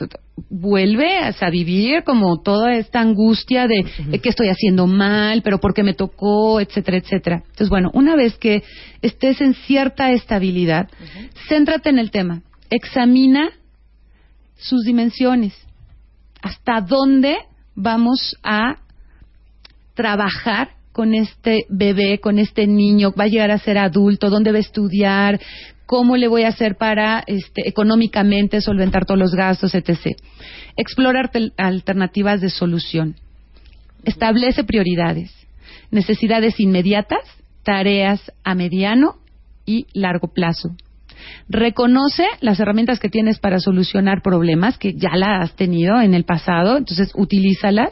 vuelve 0.49 1.17
a 1.19 1.49
vivir 1.49 2.03
como 2.03 2.41
toda 2.41 2.75
esta 2.75 3.01
angustia 3.01 3.67
de 3.67 3.83
que 4.21 4.29
estoy 4.29 4.47
haciendo 4.47 4.87
mal, 4.87 5.41
pero 5.43 5.59
porque 5.59 5.83
me 5.83 5.93
tocó, 5.93 6.59
etcétera, 6.61 6.97
etcétera. 6.97 7.43
Entonces, 7.43 7.69
bueno, 7.69 7.91
una 7.93 8.15
vez 8.15 8.37
que 8.37 8.63
estés 9.01 9.41
en 9.41 9.53
cierta 9.53 10.11
estabilidad, 10.11 10.89
céntrate 11.49 11.89
en 11.89 11.99
el 11.99 12.09
tema. 12.09 12.41
Examina 12.69 13.49
sus 14.55 14.85
dimensiones. 14.85 15.53
¿Hasta 16.41 16.81
dónde 16.81 17.37
vamos 17.75 18.37
a 18.43 18.77
trabajar 19.93 20.69
con 20.91 21.13
este 21.13 21.65
bebé, 21.69 22.19
con 22.19 22.37
este 22.39 22.67
niño, 22.67 23.13
va 23.19 23.25
a 23.25 23.27
llegar 23.27 23.51
a 23.51 23.57
ser 23.57 23.77
adulto, 23.77 24.29
dónde 24.29 24.51
va 24.51 24.57
a 24.57 24.61
estudiar, 24.61 25.39
cómo 25.85 26.17
le 26.17 26.27
voy 26.27 26.43
a 26.43 26.49
hacer 26.49 26.75
para 26.75 27.23
este, 27.25 27.67
económicamente 27.67 28.61
solventar 28.61 29.05
todos 29.05 29.19
los 29.19 29.35
gastos, 29.35 29.75
etc. 29.75 30.17
Explorar 30.77 31.31
alternativas 31.57 32.41
de 32.41 32.49
solución. 32.49 33.15
Establece 34.05 34.63
prioridades, 34.63 35.31
necesidades 35.91 36.59
inmediatas, 36.59 37.21
tareas 37.63 38.31
a 38.43 38.53
mediano 38.53 39.17
y 39.65 39.87
largo 39.93 40.27
plazo. 40.27 40.75
Reconoce 41.47 42.25
las 42.41 42.59
herramientas 42.59 42.99
que 42.99 43.09
tienes 43.09 43.39
para 43.39 43.59
solucionar 43.59 44.21
problemas, 44.21 44.77
que 44.77 44.93
ya 44.93 45.15
las 45.15 45.43
has 45.49 45.55
tenido 45.55 46.01
en 46.01 46.13
el 46.13 46.25
pasado, 46.25 46.77
entonces 46.77 47.11
utilízalas 47.15 47.91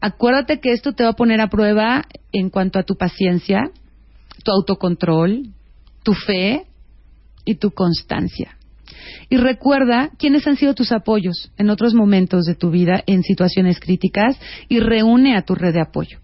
Acuérdate 0.00 0.60
que 0.60 0.72
esto 0.72 0.92
te 0.92 1.04
va 1.04 1.10
a 1.10 1.16
poner 1.16 1.40
a 1.40 1.48
prueba 1.48 2.04
en 2.32 2.50
cuanto 2.50 2.78
a 2.78 2.82
tu 2.82 2.96
paciencia, 2.96 3.70
tu 4.44 4.50
autocontrol, 4.50 5.48
tu 6.02 6.14
fe 6.14 6.66
y 7.44 7.56
tu 7.56 7.70
constancia. 7.70 8.56
Y 9.28 9.36
recuerda 9.38 10.10
quiénes 10.18 10.46
han 10.46 10.56
sido 10.56 10.74
tus 10.74 10.92
apoyos 10.92 11.50
en 11.56 11.70
otros 11.70 11.94
momentos 11.94 12.44
de 12.44 12.54
tu 12.54 12.70
vida, 12.70 13.02
en 13.06 13.22
situaciones 13.22 13.80
críticas, 13.80 14.38
y 14.68 14.80
reúne 14.80 15.36
a 15.36 15.42
tu 15.42 15.54
red 15.54 15.74
de 15.74 15.80
apoyo. 15.80 16.20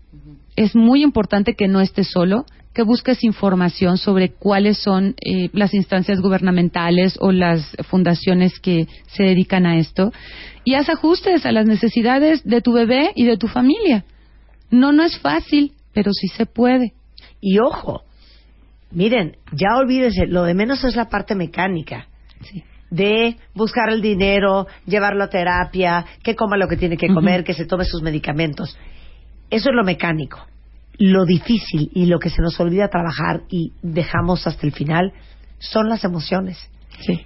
Es 0.54 0.74
muy 0.74 1.02
importante 1.02 1.54
que 1.54 1.68
no 1.68 1.80
estés 1.80 2.10
solo, 2.10 2.44
que 2.74 2.82
busques 2.82 3.22
información 3.22 3.98
sobre 3.98 4.30
cuáles 4.30 4.78
son 4.78 5.14
eh, 5.20 5.50
las 5.52 5.74
instancias 5.74 6.20
gubernamentales 6.20 7.18
o 7.20 7.32
las 7.32 7.76
fundaciones 7.88 8.58
que 8.60 8.88
se 9.08 9.24
dedican 9.24 9.66
a 9.66 9.78
esto 9.78 10.12
y 10.64 10.74
haz 10.74 10.88
ajustes 10.88 11.44
a 11.44 11.52
las 11.52 11.66
necesidades 11.66 12.44
de 12.44 12.60
tu 12.62 12.72
bebé 12.72 13.12
y 13.14 13.24
de 13.24 13.36
tu 13.36 13.48
familia. 13.48 14.04
No, 14.70 14.92
no 14.92 15.02
es 15.02 15.18
fácil, 15.18 15.72
pero 15.92 16.12
sí 16.12 16.28
se 16.28 16.46
puede. 16.46 16.94
Y 17.40 17.58
ojo, 17.58 18.02
miren, 18.90 19.36
ya 19.52 19.76
olvídese, 19.76 20.26
lo 20.26 20.44
de 20.44 20.54
menos 20.54 20.82
es 20.84 20.96
la 20.96 21.08
parte 21.08 21.34
mecánica. 21.34 22.06
De 22.90 23.36
buscar 23.54 23.90
el 23.90 24.02
dinero, 24.02 24.66
llevarlo 24.86 25.24
a 25.24 25.28
terapia, 25.28 26.04
que 26.22 26.36
coma 26.36 26.56
lo 26.56 26.68
que 26.68 26.76
tiene 26.76 26.96
que 26.96 27.08
comer, 27.08 27.44
que 27.44 27.54
se 27.54 27.64
tome 27.64 27.84
sus 27.84 28.02
medicamentos. 28.02 28.76
Eso 29.50 29.70
es 29.70 29.74
lo 29.74 29.84
mecánico. 29.84 30.46
Lo 30.98 31.24
difícil 31.24 31.90
y 31.94 32.06
lo 32.06 32.18
que 32.18 32.30
se 32.30 32.42
nos 32.42 32.58
olvida 32.60 32.88
trabajar 32.88 33.42
y 33.50 33.72
dejamos 33.82 34.46
hasta 34.46 34.66
el 34.66 34.72
final 34.72 35.12
son 35.58 35.88
las 35.88 36.04
emociones. 36.04 36.58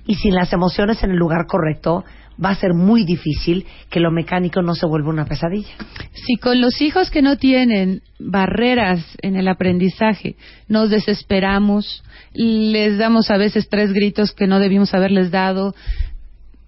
Y 0.07 0.15
sin 0.15 0.35
las 0.35 0.53
emociones 0.53 1.03
en 1.03 1.11
el 1.11 1.17
lugar 1.17 1.47
correcto, 1.47 2.05
va 2.43 2.51
a 2.51 2.55
ser 2.55 2.75
muy 2.75 3.05
difícil 3.05 3.67
que 3.91 4.01
lo 4.01 4.11
mecánico 4.11 4.63
no 4.63 4.75
se 4.75 4.87
vuelva 4.87 5.11
una 5.11 5.25
pesadilla. 5.25 5.75
Si 6.13 6.37
con 6.37 6.61
los 6.61 6.81
hijos 6.81 7.11
que 7.11 7.23
no 7.23 7.37
tienen 7.37 8.03
barreras 8.19 9.05
en 9.23 9.37
el 9.37 9.49
aprendizaje 9.49 10.37
nos 10.69 10.91
desesperamos, 10.91 12.03
les 12.33 12.99
damos 12.99 13.31
a 13.31 13.39
veces 13.39 13.69
tres 13.69 13.93
gritos 13.93 14.33
que 14.33 14.47
no 14.47 14.61
debimos 14.61 14.95
haberles 14.95 15.31
dado, 15.31 15.75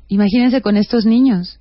imagínense 0.09 0.63
con 0.63 0.77
estos 0.77 1.05
niños. 1.05 1.61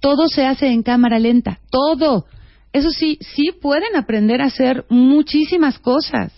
Todo 0.00 0.28
se 0.28 0.46
hace 0.46 0.68
en 0.68 0.82
cámara 0.82 1.18
lenta, 1.18 1.60
todo. 1.70 2.26
Eso 2.74 2.90
sí, 2.90 3.18
sí 3.20 3.52
pueden 3.62 3.94
aprender 3.94 4.42
a 4.42 4.46
hacer 4.46 4.84
muchísimas 4.88 5.78
cosas, 5.78 6.32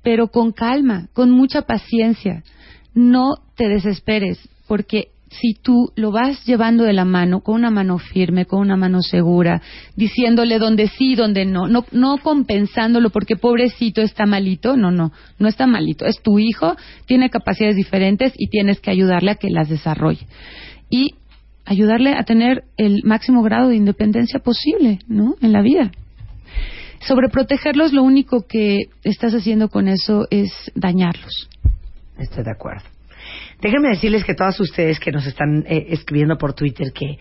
pero 0.00 0.28
con 0.28 0.52
calma, 0.52 1.08
con 1.12 1.32
mucha 1.32 1.62
paciencia. 1.62 2.44
No 2.94 3.34
te 3.56 3.68
desesperes, 3.68 4.38
porque 4.68 5.08
si 5.28 5.54
tú 5.54 5.90
lo 5.96 6.12
vas 6.12 6.44
llevando 6.44 6.84
de 6.84 6.92
la 6.92 7.04
mano, 7.04 7.40
con 7.40 7.56
una 7.56 7.70
mano 7.70 7.98
firme, 7.98 8.46
con 8.46 8.60
una 8.60 8.76
mano 8.76 9.02
segura, 9.02 9.60
diciéndole 9.96 10.60
dónde 10.60 10.86
sí, 10.86 11.16
dónde 11.16 11.46
no, 11.46 11.66
no, 11.66 11.84
no 11.90 12.18
compensándolo 12.18 13.10
porque 13.10 13.34
pobrecito 13.34 14.02
está 14.02 14.24
malito, 14.24 14.76
no, 14.76 14.92
no, 14.92 15.10
no 15.40 15.48
está 15.48 15.66
malito, 15.66 16.04
es 16.04 16.22
tu 16.22 16.38
hijo, 16.38 16.76
tiene 17.06 17.28
capacidades 17.28 17.74
diferentes 17.74 18.32
y 18.36 18.50
tienes 18.50 18.78
que 18.78 18.92
ayudarle 18.92 19.32
a 19.32 19.36
que 19.36 19.50
las 19.50 19.68
desarrolle. 19.68 20.28
Y 20.90 21.14
ayudarle 21.64 22.14
a 22.14 22.24
tener 22.24 22.64
el 22.76 23.02
máximo 23.04 23.42
grado 23.42 23.68
de 23.68 23.76
independencia 23.76 24.40
posible, 24.40 24.98
¿no? 25.06 25.36
En 25.40 25.52
la 25.52 25.62
vida. 25.62 25.90
Sobre 27.00 27.28
protegerlos, 27.28 27.92
lo 27.92 28.02
único 28.02 28.46
que 28.46 28.84
estás 29.02 29.34
haciendo 29.34 29.68
con 29.68 29.88
eso 29.88 30.26
es 30.30 30.52
dañarlos. 30.74 31.48
Estoy 32.18 32.44
de 32.44 32.52
acuerdo. 32.52 32.84
Déjenme 33.60 33.88
decirles 33.90 34.24
que 34.24 34.34
todas 34.34 34.58
ustedes 34.60 35.00
que 35.00 35.12
nos 35.12 35.26
están 35.26 35.64
eh, 35.66 35.86
escribiendo 35.90 36.36
por 36.36 36.54
Twitter 36.54 36.92
que 36.92 37.18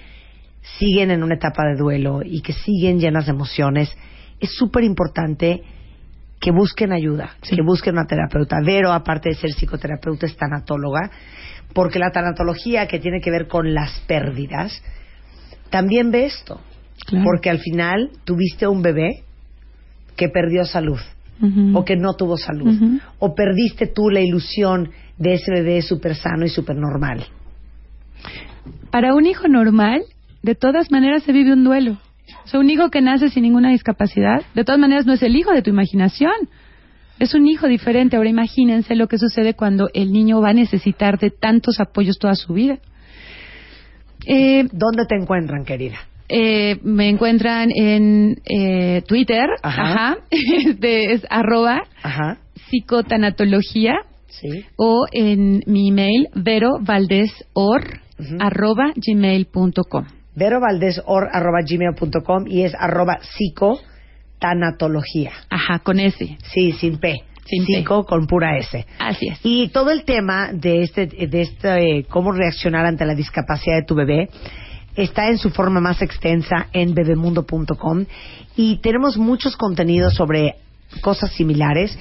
siguen 0.77 1.12
en 1.12 1.23
una 1.23 1.36
etapa 1.36 1.63
de 1.65 1.77
duelo 1.77 2.21
y 2.23 2.41
que 2.41 2.54
siguen 2.54 2.99
llenas 2.99 3.25
de 3.25 3.32
emociones, 3.32 3.95
es 4.39 4.51
súper 4.56 4.84
importante 4.84 5.63
que 6.39 6.51
busquen 6.51 6.91
ayuda, 6.91 7.36
que 7.41 7.56
busquen 7.63 7.93
una 7.93 8.08
terapeuta. 8.08 8.58
Vero, 8.65 8.91
aparte 8.91 9.30
de 9.30 9.36
ser 9.36 9.51
psicoterapeuta, 9.51 10.25
es 10.25 10.36
tanatóloga, 10.36 11.12
porque 11.73 11.99
la 11.99 12.12
tanatología 12.12 12.88
que 12.88 12.99
tiene 12.99 13.21
que 13.21 13.31
ver 13.31 13.47
con 13.47 13.73
las 13.73 13.99
pérdidas, 14.07 14.81
también 15.69 16.12
ve 16.12 16.25
esto. 16.25 16.60
Porque 17.23 17.49
al 17.49 17.60
final 17.60 18.12
tuviste 18.25 18.67
un 18.67 18.81
bebé 18.81 19.23
que 20.15 20.29
perdió 20.29 20.65
salud 20.65 20.99
o 21.73 21.84
que 21.84 21.95
no 21.95 22.13
tuvo 22.13 22.38
salud, 22.38 23.01
o 23.17 23.34
perdiste 23.34 23.88
tú 23.88 24.10
la 24.12 24.21
ilusión 24.21 24.91
de 25.17 25.34
ese 25.34 25.51
bebé 25.51 25.81
súper 25.81 26.15
sano 26.15 26.45
y 26.45 26.49
súper 26.49 26.75
normal. 26.75 27.25
Para 28.91 29.15
un 29.15 29.25
hijo 29.25 29.47
normal, 29.47 30.03
de 30.43 30.53
todas 30.53 30.91
maneras 30.91 31.23
se 31.23 31.31
vive 31.31 31.53
un 31.53 31.63
duelo. 31.63 31.97
O 32.45 32.47
sea, 32.47 32.60
un 32.60 32.69
hijo 32.69 32.89
que 32.89 33.01
nace 33.01 33.29
sin 33.29 33.43
ninguna 33.43 33.71
discapacidad, 33.71 34.43
de 34.53 34.63
todas 34.63 34.79
maneras 34.79 35.05
no 35.05 35.13
es 35.13 35.23
el 35.23 35.36
hijo 35.36 35.51
de 35.51 35.62
tu 35.62 35.69
imaginación. 35.69 36.31
Es 37.21 37.36
un 37.36 37.45
hijo 37.45 37.67
diferente. 37.67 38.17
Ahora 38.17 38.29
imagínense 38.29 38.95
lo 38.95 39.07
que 39.07 39.19
sucede 39.19 39.53
cuando 39.53 39.89
el 39.93 40.12
niño 40.12 40.41
va 40.41 40.49
a 40.49 40.53
necesitar 40.53 41.19
de 41.19 41.29
tantos 41.29 41.79
apoyos 41.79 42.17
toda 42.17 42.34
su 42.34 42.51
vida. 42.53 42.79
Eh, 44.25 44.63
¿Dónde 44.71 45.05
te 45.07 45.17
encuentran, 45.21 45.63
querida? 45.63 45.97
Eh, 46.27 46.79
me 46.81 47.10
encuentran 47.10 47.69
en 47.75 48.41
eh, 48.43 49.03
Twitter, 49.07 49.45
ajá, 49.62 50.17
este, 50.31 51.13
es 51.13 51.21
arroba 51.29 51.84
psicotanatología, 52.71 53.93
o 54.75 55.05
en 55.12 55.62
mi 55.67 55.89
email 55.89 56.27
verovaldesor 56.34 57.99
arroba 58.39 58.93
gmail.com. 58.95 60.05
Verovaldesor 60.36 61.27
arroba 61.31 61.60
gmail.com 61.69 62.47
y 62.47 62.63
es 62.63 62.73
arroba 62.73 63.19
psicotanatología. 64.41 65.32
Ajá, 65.49 65.80
con 65.80 65.99
S. 65.99 66.38
Sí, 66.54 66.71
sin 66.73 66.97
P. 66.97 67.23
Sin 67.45 67.65
Psico 67.65 68.06
con 68.06 68.27
pura 68.27 68.58
S. 68.58 68.86
Así 68.99 69.27
es. 69.27 69.39
Y 69.43 69.69
todo 69.69 69.91
el 69.91 70.04
tema 70.04 70.51
de 70.54 70.84
este, 70.84 71.08
de 71.08 71.41
este, 71.41 72.06
cómo 72.10 72.32
reaccionar 72.32 72.86
ante 72.86 73.06
la 73.06 73.13
discapacidad 73.13 73.77
de 73.77 73.84
tu 73.86 73.95
bebé 73.95 74.30
está 74.95 75.30
en 75.30 75.38
su 75.38 75.49
forma 75.49 75.80
más 75.82 76.01
extensa 76.01 76.67
en 76.73 76.93
bebemundo.com 76.93 78.06
y 78.56 78.77
tenemos 78.77 79.17
muchos 79.17 79.56
contenidos 79.58 80.13
sobre 80.13 80.56
cosas 81.01 81.32
similares 81.32 81.97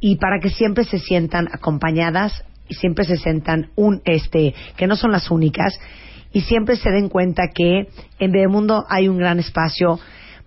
y 0.00 0.16
para 0.16 0.38
que 0.40 0.50
siempre 0.50 0.84
se 0.84 0.98
sientan 0.98 1.48
acompañadas 1.52 2.44
y 2.68 2.74
siempre 2.74 3.04
se 3.04 3.16
sientan 3.16 3.70
un 3.76 4.00
este 4.04 4.54
que 4.76 4.86
no 4.86 4.96
son 4.96 5.12
las 5.12 5.30
únicas 5.30 5.78
y 6.32 6.42
siempre 6.42 6.76
se 6.76 6.90
den 6.90 7.08
cuenta 7.08 7.48
que 7.54 7.88
en 8.18 8.32
Bebemundo 8.32 8.86
hay 8.88 9.08
un 9.08 9.18
gran 9.18 9.38
espacio 9.38 9.98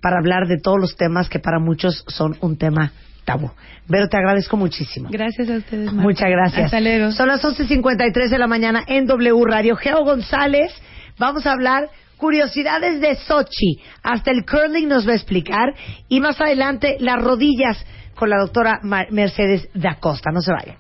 para 0.04 0.18
hablar 0.18 0.48
de 0.48 0.60
todos 0.60 0.80
los 0.80 0.96
temas 0.96 1.30
que 1.30 1.40
para 1.40 1.58
muchos 1.60 2.04
son 2.08 2.36
un 2.42 2.58
tema 2.58 2.92
tabú. 3.26 3.50
Pero 3.88 4.08
te 4.10 4.18
agradezco 4.18 4.58
muchísimo. 4.58 5.10
Gracias 5.10 5.50
a 5.50 5.56
ustedes. 5.56 5.94
Muchas 5.94 6.30
gracias. 6.30 6.66
Hasta 6.66 6.82
luego. 6.82 7.12
Son 7.14 7.30
las 7.30 7.42
11.53 7.42 8.30
de 8.30 8.38
la 8.38 8.48
mañana 8.48 8.84
en 8.86 9.08
W 9.08 9.46
Radio. 9.46 9.76
Geo 9.78 10.04
González 10.04 10.74
Vamos 11.18 11.46
a 11.46 11.52
hablar 11.52 11.90
curiosidades 12.18 13.00
de 13.00 13.16
Sochi. 13.16 13.82
Hasta 14.02 14.32
el 14.32 14.46
curling 14.46 14.88
nos 14.88 15.08
va 15.08 15.12
a 15.12 15.16
explicar. 15.16 15.74
Y 16.10 16.20
más 16.20 16.40
adelante, 16.42 16.98
las 17.00 17.22
rodillas 17.22 17.86
con 18.16 18.30
la 18.30 18.38
doctora 18.38 18.80
Mercedes 19.12 19.70
da 19.74 19.96
Costa. 20.00 20.32
No 20.32 20.42
se 20.42 20.52
vayan. 20.52 20.78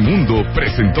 Mundo 0.00 0.42
presentó. 0.54 1.00